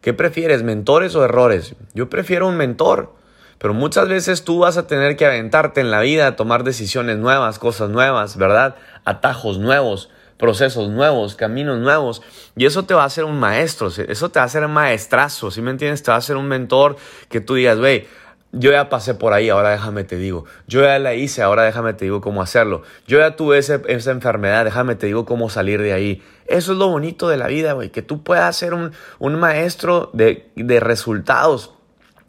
¿Qué 0.00 0.12
prefieres, 0.12 0.62
mentores 0.62 1.14
o 1.14 1.24
errores? 1.24 1.74
Yo 1.94 2.08
prefiero 2.08 2.48
un 2.48 2.56
mentor. 2.56 3.14
Pero 3.58 3.74
muchas 3.74 4.08
veces 4.08 4.44
tú 4.44 4.60
vas 4.60 4.76
a 4.76 4.86
tener 4.86 5.16
que 5.16 5.26
aventarte 5.26 5.80
en 5.80 5.90
la 5.90 6.00
vida, 6.00 6.36
tomar 6.36 6.62
decisiones 6.62 7.18
nuevas, 7.18 7.58
cosas 7.58 7.90
nuevas, 7.90 8.36
¿verdad? 8.36 8.76
Atajos 9.04 9.58
nuevos 9.58 10.10
procesos 10.38 10.88
nuevos, 10.88 11.34
caminos 11.34 11.78
nuevos. 11.78 12.22
Y 12.56 12.66
eso 12.66 12.84
te 12.84 12.94
va 12.94 13.02
a 13.02 13.06
hacer 13.06 13.24
un 13.24 13.38
maestro, 13.38 13.88
eso 13.88 14.28
te 14.30 14.38
va 14.38 14.44
a 14.44 14.46
hacer 14.46 14.66
maestrazo, 14.68 15.50
¿sí 15.50 15.60
me 15.60 15.70
entiendes? 15.70 16.02
Te 16.02 16.10
va 16.10 16.16
a 16.16 16.18
hacer 16.18 16.36
un 16.36 16.48
mentor 16.48 16.96
que 17.28 17.40
tú 17.40 17.54
digas, 17.54 17.78
güey, 17.78 18.06
yo 18.52 18.70
ya 18.70 18.88
pasé 18.88 19.14
por 19.14 19.34
ahí, 19.34 19.50
ahora 19.50 19.70
déjame 19.70 20.04
te 20.04 20.16
digo. 20.16 20.46
Yo 20.66 20.80
ya 20.80 20.98
la 20.98 21.14
hice, 21.14 21.42
ahora 21.42 21.64
déjame 21.64 21.92
te 21.92 22.06
digo 22.06 22.22
cómo 22.22 22.40
hacerlo. 22.40 22.82
Yo 23.06 23.18
ya 23.18 23.36
tuve 23.36 23.58
esa 23.58 24.10
enfermedad, 24.10 24.64
déjame 24.64 24.94
te 24.94 25.06
digo 25.06 25.26
cómo 25.26 25.50
salir 25.50 25.82
de 25.82 25.92
ahí. 25.92 26.22
Eso 26.46 26.72
es 26.72 26.78
lo 26.78 26.88
bonito 26.88 27.28
de 27.28 27.36
la 27.36 27.48
vida, 27.48 27.74
güey, 27.74 27.90
que 27.90 28.00
tú 28.00 28.22
puedas 28.22 28.56
ser 28.56 28.72
un, 28.72 28.92
un 29.18 29.34
maestro 29.34 30.08
de, 30.14 30.50
de 30.56 30.80
resultados 30.80 31.74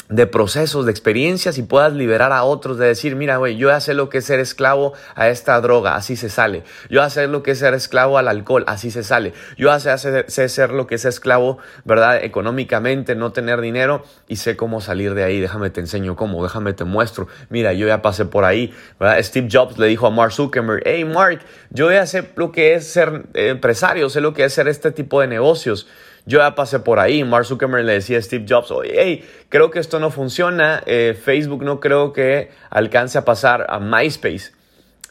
de 0.09 0.25
procesos, 0.25 0.85
de 0.85 0.91
experiencias 0.91 1.59
y 1.59 1.63
puedas 1.63 1.93
liberar 1.93 2.33
a 2.33 2.43
otros 2.43 2.79
de 2.79 2.87
decir, 2.87 3.15
mira, 3.15 3.37
güey, 3.37 3.57
yo 3.57 3.69
ya 3.69 3.79
sé 3.79 3.93
lo 3.93 4.09
que 4.09 4.17
es 4.17 4.25
ser 4.25 4.39
esclavo 4.39 4.93
a 5.13 5.29
esta 5.29 5.61
droga, 5.61 5.95
así 5.95 6.15
se 6.15 6.29
sale. 6.29 6.63
Yo 6.89 7.01
ya 7.01 7.11
sé 7.11 7.27
lo 7.27 7.43
que 7.43 7.51
es 7.51 7.59
ser 7.59 7.75
esclavo 7.75 8.17
al 8.17 8.27
alcohol, 8.27 8.63
así 8.65 8.89
se 8.89 9.03
sale. 9.03 9.33
Yo 9.55 9.69
ya 9.69 9.97
sé, 9.97 10.49
ser 10.49 10.71
lo 10.71 10.87
que 10.87 10.95
es 10.95 11.05
esclavo, 11.05 11.59
¿verdad? 11.85 12.23
Económicamente, 12.23 13.15
no 13.15 13.31
tener 13.31 13.61
dinero 13.61 14.03
y 14.27 14.37
sé 14.37 14.57
cómo 14.57 14.81
salir 14.81 15.13
de 15.13 15.23
ahí. 15.23 15.39
Déjame 15.39 15.69
te 15.69 15.79
enseño 15.79 16.15
cómo, 16.15 16.41
déjame 16.43 16.73
te 16.73 16.85
muestro. 16.85 17.27
Mira, 17.49 17.73
yo 17.73 17.85
ya 17.85 18.01
pasé 18.01 18.25
por 18.25 18.45
ahí, 18.45 18.73
¿verdad? 18.99 19.21
Steve 19.21 19.47
Jobs 19.51 19.77
le 19.77 19.85
dijo 19.85 20.07
a 20.07 20.09
Mark 20.09 20.31
Zuckerberg, 20.31 20.81
hey, 20.85 21.05
Mark, 21.05 21.41
yo 21.69 21.91
ya 21.91 22.07
sé 22.07 22.27
lo 22.35 22.51
que 22.51 22.73
es 22.73 22.87
ser 22.87 23.25
empresario, 23.35 24.09
sé 24.09 24.21
lo 24.21 24.33
que 24.33 24.43
es 24.43 24.53
ser 24.53 24.67
este 24.67 24.91
tipo 24.91 25.21
de 25.21 25.27
negocios. 25.27 25.87
Yo 26.29 26.37
ya 26.37 26.53
pasé 26.53 26.77
por 26.79 26.99
ahí. 26.99 27.23
Mark 27.23 27.45
Zuckerberg 27.45 27.83
le 27.83 27.93
decía 27.93 28.19
a 28.19 28.21
Steve 28.21 28.45
Jobs, 28.47 28.69
oye, 28.69 28.93
hey, 28.95 29.25
creo 29.49 29.71
que 29.71 29.79
esto 29.79 29.99
no 29.99 30.11
funciona. 30.11 30.83
Eh, 30.85 31.19
Facebook 31.19 31.63
no 31.63 31.79
creo 31.79 32.13
que 32.13 32.51
alcance 32.69 33.17
a 33.17 33.25
pasar 33.25 33.65
a 33.67 33.79
MySpace. 33.79 34.51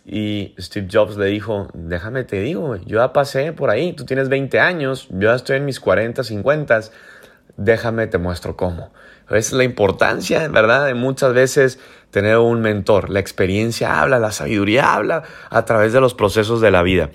Y 0.07 0.55
Steve 0.61 0.87
Jobs 0.91 1.17
le 1.17 1.27
dijo, 1.27 1.67
déjame 1.75 2.23
te 2.23 2.41
digo, 2.41 2.77
yo 2.77 3.01
ya 3.01 3.13
pasé 3.13 3.53
por 3.53 3.69
ahí. 3.69 3.95
Tú 3.95 4.05
tienes 4.05 4.29
20 4.29 4.61
años, 4.61 5.09
yo 5.11 5.31
ya 5.31 5.35
estoy 5.35 5.57
en 5.57 5.65
mis 5.65 5.81
40, 5.81 6.23
50. 6.23 6.81
Déjame 7.57 8.07
te 8.07 8.19
muestro 8.19 8.57
cómo. 8.57 8.93
Es 9.29 9.53
la 9.53 9.65
importancia, 9.65 10.47
¿verdad? 10.47 10.87
De 10.87 10.95
muchas 10.95 11.33
veces 11.33 11.81
tener 12.13 12.39
un 12.39 12.61
mentor. 12.61 13.11
La 13.11 13.19
experiencia 13.19 14.01
habla, 14.01 14.21
la 14.21 14.31
sabiduría 14.31 14.95
habla 14.95 15.25
a 15.51 15.65
través 15.65 15.93
de 15.93 16.01
los 16.01 16.15
procesos 16.15 16.61
de 16.61 16.71
la 16.71 16.85
vida. 16.85 17.11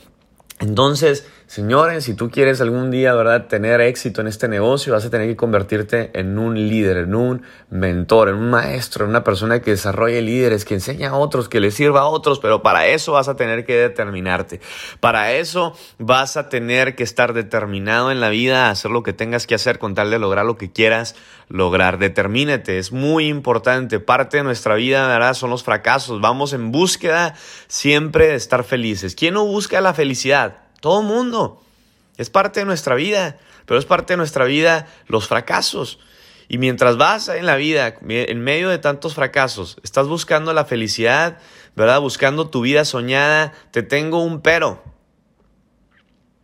Entonces, 0.59 1.25
señores, 1.47 2.03
si 2.03 2.13
tú 2.13 2.29
quieres 2.29 2.61
algún 2.61 2.91
día, 2.91 3.13
¿verdad?, 3.13 3.47
tener 3.47 3.81
éxito 3.81 4.21
en 4.21 4.27
este 4.27 4.47
negocio, 4.47 4.93
vas 4.93 5.05
a 5.05 5.09
tener 5.09 5.27
que 5.27 5.35
convertirte 5.35 6.11
en 6.13 6.37
un 6.37 6.55
líder, 6.55 6.97
en 6.97 7.15
un 7.15 7.43
mentor, 7.69 8.29
en 8.29 8.35
un 8.35 8.49
maestro, 8.49 9.05
en 9.05 9.11
una 9.11 9.23
persona 9.23 9.61
que 9.61 9.71
desarrolle 9.71 10.21
líderes, 10.21 10.65
que 10.65 10.73
enseña 10.73 11.09
a 11.09 11.15
otros, 11.15 11.49
que 11.49 11.59
le 11.59 11.71
sirva 11.71 12.01
a 12.01 12.05
otros, 12.05 12.39
pero 12.39 12.61
para 12.61 12.87
eso 12.87 13.13
vas 13.13 13.27
a 13.27 13.35
tener 13.35 13.65
que 13.65 13.75
determinarte. 13.75 14.61
Para 14.99 15.33
eso 15.33 15.75
vas 15.99 16.37
a 16.37 16.49
tener 16.49 16.95
que 16.95 17.03
estar 17.03 17.33
determinado 17.33 18.11
en 18.11 18.19
la 18.19 18.29
vida, 18.29 18.67
a 18.67 18.71
hacer 18.71 18.91
lo 18.91 19.03
que 19.03 19.13
tengas 19.13 19.47
que 19.47 19.55
hacer 19.55 19.79
con 19.79 19.95
tal 19.95 20.09
de 20.11 20.19
lograr 20.19 20.45
lo 20.45 20.57
que 20.57 20.71
quieras 20.71 21.15
lograr. 21.49 21.99
Determínate, 21.99 22.77
es 22.77 22.91
muy 22.91 23.27
importante. 23.27 23.99
Parte 23.99 24.37
de 24.37 24.43
nuestra 24.43 24.75
vida, 24.75 25.07
¿verdad?, 25.07 25.33
son 25.33 25.49
los 25.49 25.63
fracasos. 25.63 26.21
Vamos 26.21 26.53
en 26.53 26.71
búsqueda 26.71 27.35
siempre 27.67 28.27
de 28.27 28.35
estar 28.35 28.63
felices. 28.63 29.15
¿Quién 29.15 29.35
no 29.35 29.45
busca 29.45 29.81
la 29.81 29.93
felicidad? 29.93 30.62
Todo 30.83 31.01
mundo. 31.01 31.63
Es 32.17 32.29
parte 32.29 32.59
de 32.59 32.65
nuestra 32.65 32.95
vida, 32.95 33.37
pero 33.65 33.79
es 33.79 33.85
parte 33.85 34.11
de 34.11 34.17
nuestra 34.17 34.43
vida 34.43 34.85
los 35.07 35.29
fracasos. 35.29 35.97
Y 36.49 36.57
mientras 36.57 36.97
vas 36.97 37.29
en 37.29 37.45
la 37.45 37.55
vida, 37.55 37.95
en 38.05 38.41
medio 38.41 38.67
de 38.67 38.79
tantos 38.79 39.15
fracasos, 39.15 39.77
estás 39.81 40.09
buscando 40.09 40.51
la 40.51 40.65
felicidad, 40.65 41.37
¿verdad? 41.77 42.01
Buscando 42.01 42.49
tu 42.49 42.59
vida 42.59 42.83
soñada, 42.83 43.53
te 43.71 43.81
tengo 43.81 44.21
un 44.21 44.41
pero. 44.41 44.83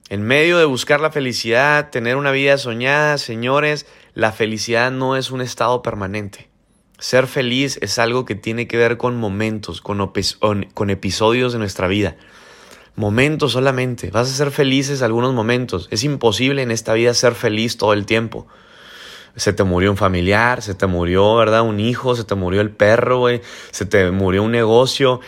En 0.07 0.21
medio 0.21 0.57
de 0.57 0.63
buscar 0.63 1.01
la 1.01 1.11
felicidad, 1.11 1.89
tener 1.89 2.15
una 2.15 2.31
vida 2.31 2.57
soñada, 2.57 3.17
señores, 3.17 3.87
la 4.13 4.31
felicidad 4.31 4.89
no 4.89 5.17
es 5.17 5.31
un 5.31 5.41
estado 5.41 5.81
permanente. 5.81 6.49
Ser 6.97 7.27
feliz 7.27 7.77
es 7.81 7.99
algo 7.99 8.23
que 8.23 8.35
tiene 8.35 8.69
que 8.69 8.77
ver 8.77 8.95
con 8.95 9.17
momentos, 9.17 9.81
con, 9.81 10.09
con 10.73 10.89
episodios 10.89 11.51
de 11.51 11.59
nuestra 11.59 11.89
vida 11.89 12.15
momentos 12.99 13.53
solamente. 13.53 14.11
Vas 14.11 14.29
a 14.29 14.33
ser 14.33 14.51
felices 14.51 15.01
algunos 15.01 15.33
momentos. 15.33 15.87
Es 15.89 16.03
imposible 16.03 16.61
en 16.63 16.69
esta 16.69 16.93
vida 16.93 17.13
ser 17.13 17.33
feliz 17.33 17.77
todo 17.77 17.93
el 17.93 18.05
tiempo. 18.05 18.45
Se 19.37 19.53
te 19.53 19.63
murió 19.63 19.89
un 19.89 19.95
familiar, 19.95 20.61
se 20.61 20.73
te 20.73 20.85
murió, 20.85 21.35
¿verdad? 21.35 21.61
Un 21.61 21.79
hijo, 21.79 22.13
se 22.17 22.25
te 22.25 22.35
murió 22.35 22.59
el 22.59 22.71
perro, 22.71 23.27
se 23.71 23.85
te 23.85 24.11
murió 24.11 24.43
un 24.43 24.51
negocio. 24.51 25.21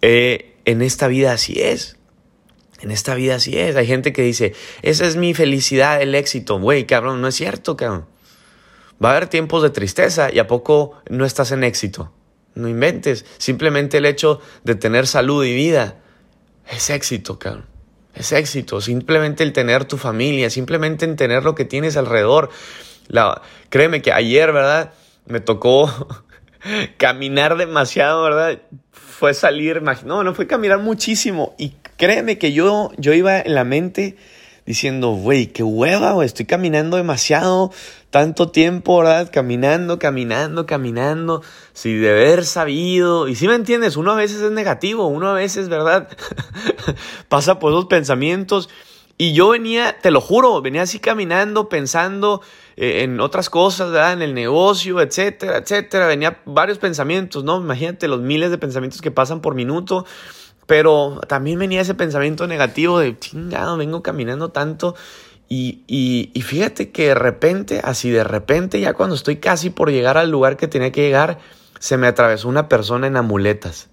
Eh, 0.00 0.56
en 0.64 0.80
esta 0.80 1.06
vida 1.06 1.32
así 1.32 1.60
es. 1.60 1.98
En 2.80 2.90
esta 2.90 3.14
vida 3.14 3.34
así 3.34 3.58
es. 3.58 3.76
Hay 3.76 3.86
gente 3.86 4.14
que 4.14 4.22
dice, 4.22 4.54
esa 4.80 5.04
es 5.04 5.16
mi 5.16 5.34
felicidad, 5.34 6.00
el 6.00 6.14
éxito. 6.14 6.58
Güey, 6.58 6.86
cabrón, 6.86 7.20
no 7.20 7.28
es 7.28 7.34
cierto, 7.34 7.76
cabrón. 7.76 8.06
Va 9.04 9.10
a 9.10 9.16
haber 9.16 9.28
tiempos 9.28 9.62
de 9.62 9.68
tristeza 9.68 10.32
y 10.32 10.38
a 10.38 10.46
poco 10.46 10.94
no 11.10 11.26
estás 11.26 11.52
en 11.52 11.64
éxito. 11.64 12.14
No 12.54 12.66
inventes. 12.66 13.26
Simplemente 13.36 13.98
el 13.98 14.06
hecho 14.06 14.40
de 14.62 14.74
tener 14.74 15.06
salud 15.06 15.44
y 15.44 15.54
vida 15.54 15.98
es 16.68 16.90
éxito, 16.90 17.38
cabrón. 17.38 17.66
Es 18.14 18.32
éxito. 18.32 18.80
Simplemente 18.80 19.42
el 19.42 19.52
tener 19.52 19.84
tu 19.84 19.96
familia, 19.96 20.50
simplemente 20.50 21.04
en 21.04 21.16
tener 21.16 21.42
lo 21.42 21.54
que 21.54 21.64
tienes 21.64 21.96
alrededor. 21.96 22.50
La, 23.08 23.42
créeme 23.70 24.02
que 24.02 24.12
ayer, 24.12 24.52
¿verdad? 24.52 24.92
Me 25.26 25.40
tocó 25.40 25.90
caminar 26.96 27.56
demasiado, 27.56 28.22
¿verdad? 28.22 28.60
Fue 28.92 29.34
salir, 29.34 29.82
no, 30.04 30.22
no 30.22 30.34
fue 30.34 30.46
caminar 30.46 30.78
muchísimo. 30.78 31.54
Y 31.58 31.74
créeme 31.96 32.38
que 32.38 32.52
yo, 32.52 32.92
yo 32.98 33.12
iba 33.12 33.40
en 33.40 33.54
la 33.54 33.64
mente 33.64 34.16
diciendo, 34.66 35.10
güey, 35.10 35.48
qué 35.48 35.62
hueva, 35.62 36.12
güey, 36.12 36.26
estoy 36.26 36.46
caminando 36.46 36.96
demasiado, 36.96 37.70
tanto 38.10 38.50
tiempo, 38.50 38.98
¿verdad? 38.98 39.30
Caminando, 39.32 39.98
caminando, 39.98 40.66
caminando, 40.66 41.42
si 41.72 41.94
de 41.94 42.10
haber 42.10 42.44
sabido, 42.44 43.28
y 43.28 43.34
si 43.34 43.46
me 43.46 43.54
entiendes, 43.54 43.96
uno 43.96 44.12
a 44.12 44.16
veces 44.16 44.40
es 44.40 44.52
negativo, 44.52 45.06
uno 45.06 45.28
a 45.28 45.34
veces, 45.34 45.68
¿verdad? 45.68 46.08
Pasa 47.28 47.58
por 47.58 47.72
esos 47.72 47.86
pensamientos. 47.86 48.68
Y 49.16 49.32
yo 49.32 49.50
venía, 49.50 49.96
te 50.00 50.10
lo 50.10 50.20
juro, 50.20 50.60
venía 50.60 50.82
así 50.82 50.98
caminando, 50.98 51.68
pensando 51.68 52.40
eh, 52.76 53.02
en 53.04 53.20
otras 53.20 53.48
cosas, 53.48 53.92
¿verdad? 53.92 54.14
En 54.14 54.22
el 54.22 54.34
negocio, 54.34 55.00
etcétera, 55.00 55.58
etcétera. 55.58 56.08
Venía 56.08 56.42
varios 56.46 56.78
pensamientos, 56.78 57.44
¿no? 57.44 57.58
Imagínate 57.58 58.08
los 58.08 58.20
miles 58.20 58.50
de 58.50 58.58
pensamientos 58.58 59.00
que 59.00 59.12
pasan 59.12 59.40
por 59.40 59.54
minuto. 59.54 60.04
Pero 60.66 61.20
también 61.28 61.58
venía 61.58 61.82
ese 61.82 61.94
pensamiento 61.94 62.46
negativo 62.46 62.98
de, 62.98 63.18
chingado, 63.18 63.76
vengo 63.76 64.02
caminando 64.02 64.50
tanto. 64.50 64.94
Y, 65.48 65.82
y, 65.86 66.40
fíjate 66.40 66.90
que 66.90 67.08
de 67.08 67.14
repente, 67.14 67.80
así 67.84 68.10
de 68.10 68.24
repente, 68.24 68.80
ya 68.80 68.94
cuando 68.94 69.14
estoy 69.14 69.36
casi 69.36 69.70
por 69.70 69.90
llegar 69.90 70.16
al 70.16 70.30
lugar 70.30 70.56
que 70.56 70.68
tenía 70.68 70.90
que 70.90 71.02
llegar, 71.02 71.38
se 71.78 71.98
me 71.98 72.06
atravesó 72.06 72.48
una 72.48 72.68
persona 72.68 73.06
en 73.06 73.16
amuletas. 73.16 73.88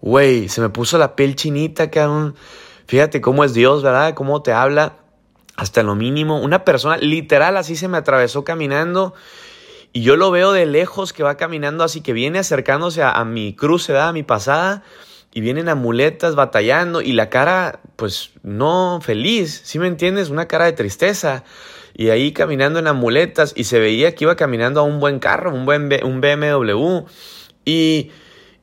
Güey, 0.00 0.48
se 0.48 0.62
me 0.62 0.70
puso 0.70 0.96
la 0.96 1.14
piel 1.14 1.36
chinita, 1.36 1.90
cabrón. 1.90 2.34
Fíjate 2.86 3.20
cómo 3.20 3.44
es 3.44 3.52
Dios, 3.52 3.82
¿verdad? 3.82 4.14
Cómo 4.14 4.42
te 4.42 4.52
habla 4.52 4.96
hasta 5.56 5.82
lo 5.82 5.94
mínimo. 5.94 6.40
Una 6.40 6.64
persona 6.64 6.96
literal 6.96 7.58
así 7.58 7.76
se 7.76 7.86
me 7.86 7.98
atravesó 7.98 8.42
caminando. 8.42 9.14
Y 9.92 10.02
yo 10.02 10.16
lo 10.16 10.30
veo 10.30 10.52
de 10.52 10.64
lejos 10.64 11.12
que 11.12 11.22
va 11.22 11.36
caminando 11.36 11.84
así, 11.84 12.00
que 12.00 12.14
viene 12.14 12.38
acercándose 12.38 13.02
a, 13.02 13.22
mi 13.24 13.54
cruce, 13.54 13.92
¿verdad? 13.92 14.08
A 14.08 14.12
mi 14.12 14.22
pasada 14.22 14.84
y 15.32 15.40
vienen 15.40 15.68
amuletas 15.68 16.34
batallando 16.34 17.00
y 17.00 17.12
la 17.12 17.30
cara, 17.30 17.80
pues 17.96 18.30
no 18.42 19.00
feliz, 19.02 19.60
¿sí 19.64 19.78
me 19.78 19.86
entiendes? 19.86 20.30
Una 20.30 20.48
cara 20.48 20.64
de 20.64 20.72
tristeza. 20.72 21.44
Y 21.94 22.10
ahí 22.10 22.32
caminando 22.32 22.78
en 22.78 22.86
amuletas 22.86 23.52
y 23.56 23.64
se 23.64 23.78
veía 23.78 24.14
que 24.14 24.24
iba 24.24 24.36
caminando 24.36 24.80
a 24.80 24.84
un 24.84 25.00
buen 25.00 25.18
carro, 25.18 25.54
un 25.54 25.66
buen 25.66 25.90
un 26.04 26.20
BMW. 26.20 27.04
Y, 27.64 28.10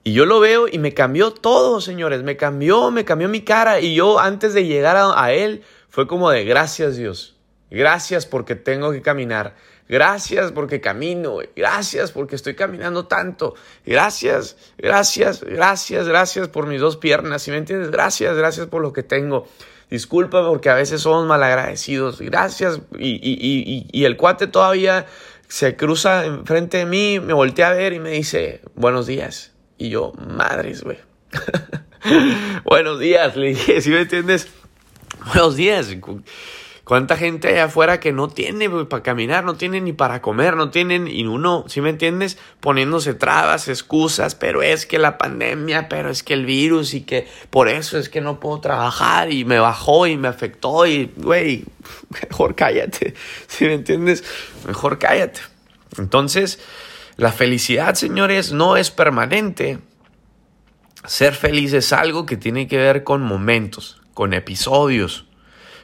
y 0.04 0.14
yo 0.14 0.26
lo 0.26 0.40
veo 0.40 0.68
y 0.68 0.80
me 0.80 0.94
cambió 0.94 1.32
todo, 1.32 1.80
señores, 1.80 2.24
me 2.24 2.36
cambió, 2.36 2.90
me 2.92 3.06
cambió 3.06 3.30
mi 3.30 3.42
cara. 3.42 3.80
Y 3.80 3.96
yo 3.96 4.20
antes 4.20 4.54
de 4.54 4.66
llegar 4.66 4.98
a, 4.98 5.22
a 5.22 5.32
él 5.34 5.64
fue 5.90 6.08
como 6.08 6.30
de 6.32 6.46
gracias 6.46 6.98
Dios. 6.98 7.36
Gracias 7.70 8.26
porque 8.26 8.56
tengo 8.56 8.92
que 8.92 9.02
caminar. 9.02 9.56
Gracias 9.90 10.52
porque 10.52 10.82
camino. 10.82 11.38
Gracias 11.56 12.12
porque 12.12 12.36
estoy 12.36 12.56
caminando 12.56 13.06
tanto. 13.06 13.56
Gracias, 13.86 14.58
gracias, 14.78 15.44
gracias, 15.44 16.08
gracias 16.08 16.48
por 16.50 16.68
mis 16.68 16.82
dos 16.82 16.98
piernas. 16.98 17.42
Si 17.42 17.52
me 17.52 17.58
entiendes, 17.58 17.92
gracias, 17.92 18.36
gracias 18.36 18.68
por 18.68 18.82
lo 18.82 18.94
que 18.94 19.04
tengo. 19.04 19.48
Disculpa 19.90 20.46
porque 20.46 20.70
a 20.70 20.76
veces 20.76 21.02
somos 21.02 21.26
malagradecidos. 21.26 22.20
Gracias. 22.22 22.82
Y, 22.98 23.12
y, 23.16 23.38
y, 23.40 23.88
y 23.92 24.06
el 24.06 24.18
cuate 24.18 24.48
todavía 24.48 25.06
se 25.48 25.76
cruza 25.76 26.26
enfrente 26.26 26.78
de 26.78 26.86
mí, 26.86 27.20
me 27.20 27.34
voltea 27.34 27.70
a 27.70 27.74
ver 27.74 27.94
y 27.94 28.00
me 28.00 28.12
dice, 28.12 28.62
buenos 28.76 29.08
días. 29.08 29.54
Y 29.78 29.90
yo, 29.90 30.14
madres, 30.14 30.84
güey. 30.84 30.98
buenos 32.66 33.00
días, 33.00 33.36
le 33.36 33.50
dije, 33.50 33.82
¿sí 33.82 33.90
me 33.90 34.02
entiendes? 34.02 34.50
Buenos 35.26 35.56
días. 35.56 35.96
¿Cuánta 36.88 37.18
gente 37.18 37.50
hay 37.50 37.58
afuera 37.58 38.00
que 38.00 38.14
no 38.14 38.30
tiene 38.30 38.70
para 38.86 39.04
caminar, 39.04 39.44
no 39.44 39.56
tiene 39.56 39.82
ni 39.82 39.92
para 39.92 40.22
comer, 40.22 40.56
no 40.56 40.70
tienen, 40.70 41.10
y 41.10 41.26
uno, 41.26 41.66
si 41.68 41.82
me 41.82 41.90
entiendes, 41.90 42.38
poniéndose 42.62 43.14
trabas, 43.14 43.68
excusas, 43.68 44.36
pero 44.36 44.62
es 44.62 44.86
que 44.86 44.98
la 44.98 45.18
pandemia, 45.18 45.90
pero 45.90 46.10
es 46.10 46.24
que 46.24 46.34
el 46.34 46.46
virus 46.46 46.94
y 46.94 47.02
que 47.02 47.28
por 47.50 47.68
eso 47.68 47.98
es 47.98 48.08
que 48.08 48.22
no 48.22 48.40
puedo 48.40 48.62
trabajar 48.62 49.34
y 49.34 49.44
me 49.44 49.60
bajó 49.60 50.08
y 50.08 50.16
me 50.16 50.30
afectó 50.30 50.86
y, 50.86 51.12
güey, 51.18 51.66
mejor 52.30 52.56
cállate, 52.56 53.16
si 53.48 53.66
me 53.66 53.74
entiendes, 53.74 54.24
mejor 54.66 54.98
cállate. 54.98 55.42
Entonces, 55.98 56.62
la 57.18 57.34
felicidad, 57.34 57.96
señores, 57.96 58.54
no 58.54 58.78
es 58.78 58.92
permanente. 58.92 59.80
Ser 61.06 61.34
feliz 61.34 61.74
es 61.74 61.92
algo 61.92 62.26
que 62.26 62.38
tiene 62.38 62.70
que 62.70 62.78
ver 62.78 63.04
con 63.04 63.24
momentos, 63.24 64.02
con 64.14 64.34
episodios 64.34 65.27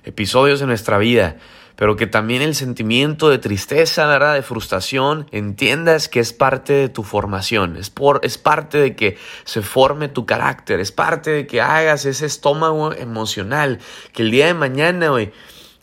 episodios 0.04 0.60
de 0.60 0.66
nuestra 0.66 0.98
vida, 0.98 1.38
pero 1.76 1.96
que 1.96 2.08
también 2.08 2.42
el 2.42 2.56
sentimiento 2.56 3.30
de 3.30 3.40
tristeza, 3.40 4.06
¿verdad? 4.06 4.36
De 4.36 4.42
frustración, 4.44 5.28
entiendas 5.32 6.08
que 6.08 6.20
es 6.20 6.34
parte 6.34 6.74
de 6.74 6.90
tu 6.90 7.04
formación, 7.04 7.78
es, 7.78 7.90
por, 7.90 8.20
es 8.24 8.38
parte 8.38 8.78
de 8.78 8.96
que 8.96 9.18
se 9.44 9.62
forme 9.62 10.08
tu 10.08 10.26
carácter, 10.26 10.80
es 10.80 10.92
parte 10.92 11.32
de 11.32 11.48
que 11.48 11.62
hagas 11.62 12.06
ese 12.06 12.26
estómago 12.26 12.94
emocional, 12.94 13.80
que 14.14 14.22
el 14.22 14.32
día 14.32 14.48
de 14.48 14.54
mañana, 14.54 15.10
güey, 15.10 15.32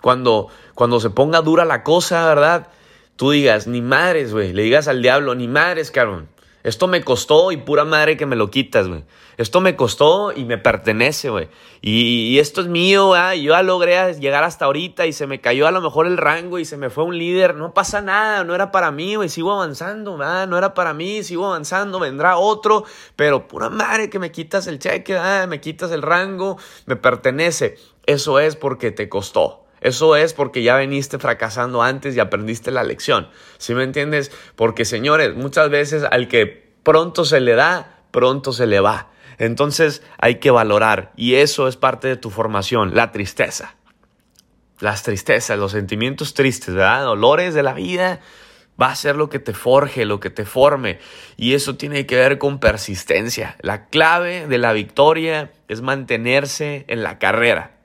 cuando, 0.01 0.49
cuando 0.75 1.01
se 1.01 1.11
ponga 1.11 1.43
dura 1.43 1.65
la 1.65 1.83
cosa, 1.83 2.27
¿verdad? 2.27 2.69
Tú 3.17 3.33
digas, 3.33 3.67
ni 3.67 3.83
madres, 3.83 4.33
güey, 4.33 4.53
le 4.53 4.63
digas 4.63 4.89
al 4.89 5.03
diablo, 5.03 5.35
ni 5.35 5.49
madres, 5.49 5.91
cabrón. 5.91 6.29
Esto 6.63 6.89
me 6.89 7.03
costó 7.03 7.53
y 7.53 7.57
pura 7.57 7.85
madre 7.85 8.17
que 8.17 8.27
me 8.27 8.37
lo 8.37 8.51
quitas, 8.51 8.87
güey. 8.87 9.05
Esto 9.39 9.63
me 9.63 9.77
costó 9.77 10.33
y 10.33 10.45
me 10.45 10.59
pertenece, 10.59 11.31
güey. 11.31 11.49
Y, 11.81 12.39
esto 12.39 12.61
es 12.61 12.67
mío, 12.67 13.07
güey. 13.09 13.43
Yo 13.43 13.55
ya 13.55 13.63
logré 13.63 14.13
llegar 14.21 14.45
hasta 14.45 14.67
ahorita 14.67 15.07
y 15.07 15.15
se 15.15 15.27
me 15.27 15.41
cayó 15.41 15.67
a 15.67 15.71
lo 15.71 15.81
mejor 15.81 16.07
el 16.07 16.19
rango 16.19 16.59
y 16.59 16.67
se 16.67 16.77
me 16.77 16.91
fue 16.91 17.05
un 17.05 17.17
líder. 17.17 17.55
No 17.55 17.73
pasa 17.73 18.03
nada, 18.03 18.45
no 18.45 18.55
era 18.55 18.71
para 18.71 18.91
mí, 18.91 19.15
güey. 19.15 19.31
Sigo 19.31 19.53
avanzando, 19.53 20.19
¿verdad? 20.19 20.47
No 20.47 20.59
era 20.59 20.75
para 20.75 20.93
mí, 20.93 21.23
sigo 21.23 21.47
avanzando, 21.47 21.99
vendrá 21.99 22.37
otro. 22.37 22.85
Pero 23.17 23.49
pura 23.49 23.71
madre 23.71 24.11
que 24.11 24.19
me 24.19 24.31
quitas 24.31 24.67
el 24.67 24.79
cheque, 24.79 25.15
¿verdad? 25.15 25.49
Me 25.49 25.61
quitas 25.63 25.91
el 25.93 26.03
rango, 26.03 26.59
me 26.85 26.97
pertenece. 26.97 27.79
Eso 28.05 28.39
es 28.39 28.57
porque 28.57 28.91
te 28.91 29.09
costó. 29.09 29.65
Eso 29.81 30.15
es 30.15 30.35
porque 30.35 30.63
ya 30.63 30.77
veniste 30.77 31.19
fracasando 31.19 31.83
antes 31.83 32.15
y 32.15 32.21
aprendiste 32.21 32.71
la 32.71 32.85
lección. 32.85 33.29
¿Sí 33.59 33.75
me 33.75 33.83
entiendes? 33.83 34.31
Porque, 34.57 34.85
señores, 34.85 35.35
muchas 35.35 35.71
veces 35.71 36.05
al 36.11 36.29
que 36.29 36.71
pronto 36.83 37.25
se 37.25 37.41
le 37.41 37.55
da, 37.55 38.03
pronto 38.11 38.53
se 38.53 38.67
le 38.67 38.81
va. 38.81 39.11
Entonces 39.39 40.03
hay 40.19 40.37
que 40.37 40.51
valorar 40.51 41.13
y 41.17 41.37
eso 41.37 41.67
es 41.67 41.77
parte 41.77 42.09
de 42.09 42.17
tu 42.17 42.29
formación, 42.29 42.95
la 42.95 43.11
tristeza. 43.11 43.75
Las 44.81 45.03
tristezas, 45.03 45.59
los 45.59 45.73
sentimientos 45.73 46.35
tristes, 46.35 46.75
¿verdad? 46.75 47.05
Dolores 47.05 47.55
de 47.55 47.63
la 47.63 47.73
vida 47.73 48.21
va 48.81 48.91
a 48.91 48.97
ser 48.97 49.17
lo 49.17 49.29
que 49.29 49.39
te 49.39 49.53
forje, 49.55 50.05
lo 50.05 50.21
que 50.21 50.31
te 50.31 50.45
forme. 50.45 50.99
Y 51.37 51.55
eso 51.55 51.77
tiene 51.77 52.07
que 52.07 52.17
ver 52.17 52.39
con 52.39 52.61
persistencia. 52.61 53.57
La 53.61 53.87
clave 53.87 54.47
de 54.47 54.59
la 54.59 54.73
victoria 54.73 55.51
es 55.69 55.81
mantenerse 55.81 56.85
en 56.89 57.03
la 57.03 57.19
carrera 57.19 57.80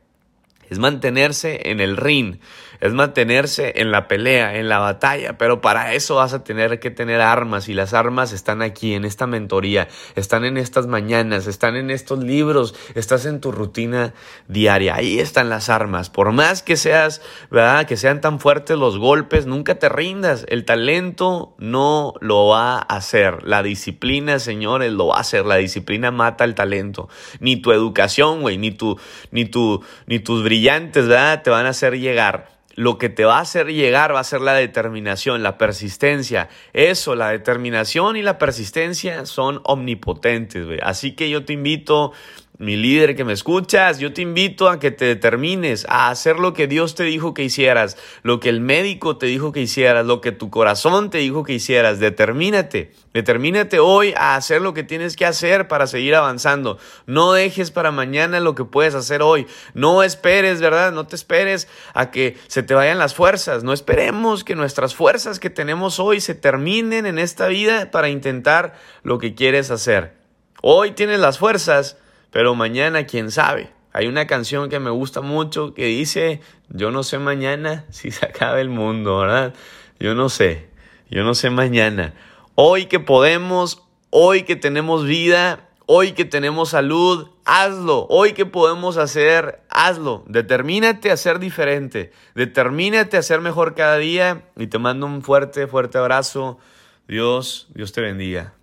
es 0.70 0.80
mantenerse 0.80 1.70
en 1.70 1.80
el 1.80 1.98
ring, 1.98 2.40
es 2.80 2.94
mantenerse 2.94 3.74
en 3.78 3.92
la 3.92 4.08
pelea, 4.08 4.58
en 4.58 4.70
la 4.70 4.80
batalla, 4.80 5.38
pero 5.38 5.62
para 5.62 5.94
eso 5.94 6.16
vas 6.16 6.34
a 6.34 6.44
tener 6.44 6.80
que 6.80 6.92
tener 6.92 7.22
armas 7.22 7.70
y 7.70 7.74
las 7.74 7.94
armas 7.94 8.32
están 8.32 8.62
aquí 8.62 8.94
en 8.94 9.06
esta 9.06 9.28
mentoría, 9.28 9.88
están 10.16 10.46
en 10.46 10.58
estas 10.58 10.88
mañanas, 10.88 11.48
están 11.48 11.76
en 11.76 11.92
estos 11.92 12.20
libros, 12.20 12.76
estás 12.96 13.26
en 13.26 13.42
tu 13.42 13.52
rutina 13.52 14.14
diaria, 14.48 14.96
ahí 14.96 15.20
están 15.20 15.50
las 15.50 15.70
armas, 15.70 16.10
por 16.10 16.32
más 16.32 16.64
que 16.64 16.78
seas, 16.78 17.22
¿verdad? 17.50 17.86
Que 17.86 17.98
sean 17.98 18.22
tan 18.22 18.40
fuertes 18.40 18.78
los 18.78 18.98
golpes, 18.98 19.46
nunca 19.46 19.76
te 19.76 19.90
rindas, 19.90 20.46
el 20.50 20.66
talento 20.66 21.56
no 21.58 22.14
lo 22.20 22.48
va 22.48 22.78
a 22.78 22.80
hacer, 22.80 23.44
la 23.44 23.64
disciplina, 23.64 24.40
señores, 24.40 24.92
lo 24.92 25.08
va 25.08 25.18
a 25.18 25.22
hacer, 25.22 25.46
la 25.46 25.56
disciplina 25.56 26.12
mata 26.12 26.44
el 26.44 26.56
talento, 26.56 27.10
ni 27.40 27.56
tu 27.58 27.72
educación, 27.72 28.42
güey, 28.42 28.58
ni 28.58 28.72
tu, 28.72 29.00
ni 29.32 29.46
tu, 29.46 29.84
ni 30.08 30.20
tus 30.20 30.44
brillantes, 30.44 31.08
¿verdad? 31.08 31.42
Te 31.44 31.50
van 31.50 31.66
a 31.66 31.70
hacer 31.70 32.00
llegar 32.00 32.56
lo 32.76 32.98
que 32.98 33.10
te 33.10 33.26
va 33.26 33.38
a 33.38 33.42
hacer 33.42 33.68
llegar 33.68 34.14
va 34.14 34.20
a 34.20 34.24
ser 34.24 34.42
la 34.42 34.54
determinación, 34.54 35.44
la 35.44 35.58
persistencia. 35.58 36.50
Eso, 36.74 37.16
la 37.16 37.30
determinación 37.30 38.18
y 38.18 38.22
la 38.22 38.38
persistencia 38.38 39.26
son 39.26 39.62
omnipotentes, 39.64 40.68
Así 40.84 41.14
que 41.14 41.30
yo 41.30 41.46
te 41.46 41.54
invito 41.54 42.12
mi 42.58 42.78
líder 42.78 43.16
que 43.16 43.26
me 43.26 43.34
escuchas, 43.34 44.00
yo 44.00 44.14
te 44.14 44.22
invito 44.22 44.70
a 44.70 44.80
que 44.80 44.92
te 44.92 45.04
determines 45.06 45.86
a 45.90 46.10
hacer 46.10 46.40
lo 46.40 46.54
que 46.54 46.68
Dios 46.68 46.96
te 46.96 47.04
dijo 47.04 47.34
que 47.34 47.44
hicieras, 47.44 47.98
lo 48.24 48.40
que 48.40 48.48
el 48.48 48.62
médico 48.62 49.18
te 49.18 49.26
dijo 49.26 49.52
que 49.52 49.62
hicieras, 49.62 50.06
lo 50.06 50.22
que 50.22 50.32
tu 50.32 50.50
corazón 50.50 51.10
te 51.10 51.18
dijo 51.18 51.44
que 51.44 51.54
hicieras. 51.54 52.00
Determínate, 52.00 52.94
determínate 53.14 53.80
hoy 53.80 54.14
a 54.16 54.36
hacer 54.36 54.62
lo 54.62 54.74
que 54.74 54.84
tienes 54.84 55.18
que 55.18 55.26
hacer 55.26 55.68
para 55.68 55.86
seguir 55.86 56.16
avanzando. 56.16 56.78
No 57.06 57.34
dejes 57.34 57.72
para 57.72 57.92
mañana 57.92 58.40
lo 58.40 58.56
que 58.56 58.64
puedes 58.64 58.96
hacer 58.96 59.22
hoy. 59.22 59.48
No 59.74 60.02
esperes, 60.02 60.62
¿verdad? 60.62 60.94
No 60.94 61.08
te 61.08 61.16
esperes 61.18 61.68
a 61.94 62.10
que 62.10 62.38
se 62.48 62.64
te 62.64 62.74
vayan 62.74 63.00
las 63.00 63.16
fuerzas. 63.16 63.64
No 63.64 63.74
esperemos 63.74 64.46
que 64.46 64.56
nuestras 64.56 64.96
fuerzas 64.96 65.42
que 65.42 65.50
tenemos 65.50 66.00
hoy 66.00 66.22
se 66.22 66.36
terminen 66.36 67.06
en 67.06 67.20
esta 67.20 67.48
vida 67.48 67.92
para 67.92 68.08
intentar 68.08 68.76
lo 69.04 69.18
que 69.18 69.36
quieres 69.36 69.72
hacer. 69.72 70.14
Hoy 70.62 70.92
tienes 70.92 71.20
las 71.20 71.38
fuerzas 71.38 71.98
pero 72.36 72.54
mañana, 72.54 73.06
quién 73.06 73.32
sabe. 73.32 73.70
Hay 73.94 74.08
una 74.08 74.28
canción 74.28 74.68
que 74.68 74.82
me 74.82 74.90
gusta 74.90 75.22
mucho 75.22 75.74
que 75.74 75.86
dice, 75.86 76.42
yo 76.68 76.92
no 76.92 77.02
sé 77.02 77.18
mañana 77.18 77.86
si 77.92 78.12
se 78.12 78.26
acaba 78.26 78.60
el 78.60 78.68
mundo, 78.68 79.20
¿verdad? 79.20 79.54
Yo 80.02 80.16
no 80.16 80.28
sé, 80.28 80.68
yo 81.10 81.24
no 81.24 81.34
sé 81.34 81.50
mañana. 81.50 82.14
Hoy 82.56 82.88
que 82.88 83.00
podemos, 83.00 83.84
hoy 84.10 84.44
que 84.44 84.58
tenemos 84.58 85.06
vida, 85.06 85.70
hoy 85.86 86.12
que 86.12 86.26
tenemos 86.26 86.72
salud, 86.72 87.30
hazlo. 87.46 88.06
Hoy 88.10 88.34
que 88.34 88.46
podemos 88.46 88.98
hacer, 88.98 89.62
hazlo. 89.70 90.26
Determínate 90.28 91.12
a 91.12 91.16
ser 91.16 91.40
diferente. 91.40 92.12
Determínate 92.36 93.16
a 93.16 93.24
ser 93.24 93.40
mejor 93.40 93.76
cada 93.76 93.96
día. 93.96 94.44
Y 94.58 94.68
te 94.68 94.78
mando 94.78 95.06
un 95.06 95.22
fuerte, 95.22 95.68
fuerte 95.68 96.00
abrazo. 96.00 96.60
Dios, 97.08 97.68
Dios 97.74 97.94
te 97.94 98.02
bendiga. 98.02 98.56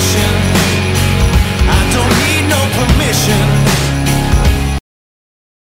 permission. 0.00 0.32
I 1.68 1.80
don't 1.92 2.14
need 2.24 2.48
no 2.48 2.60
permission. 2.78 3.59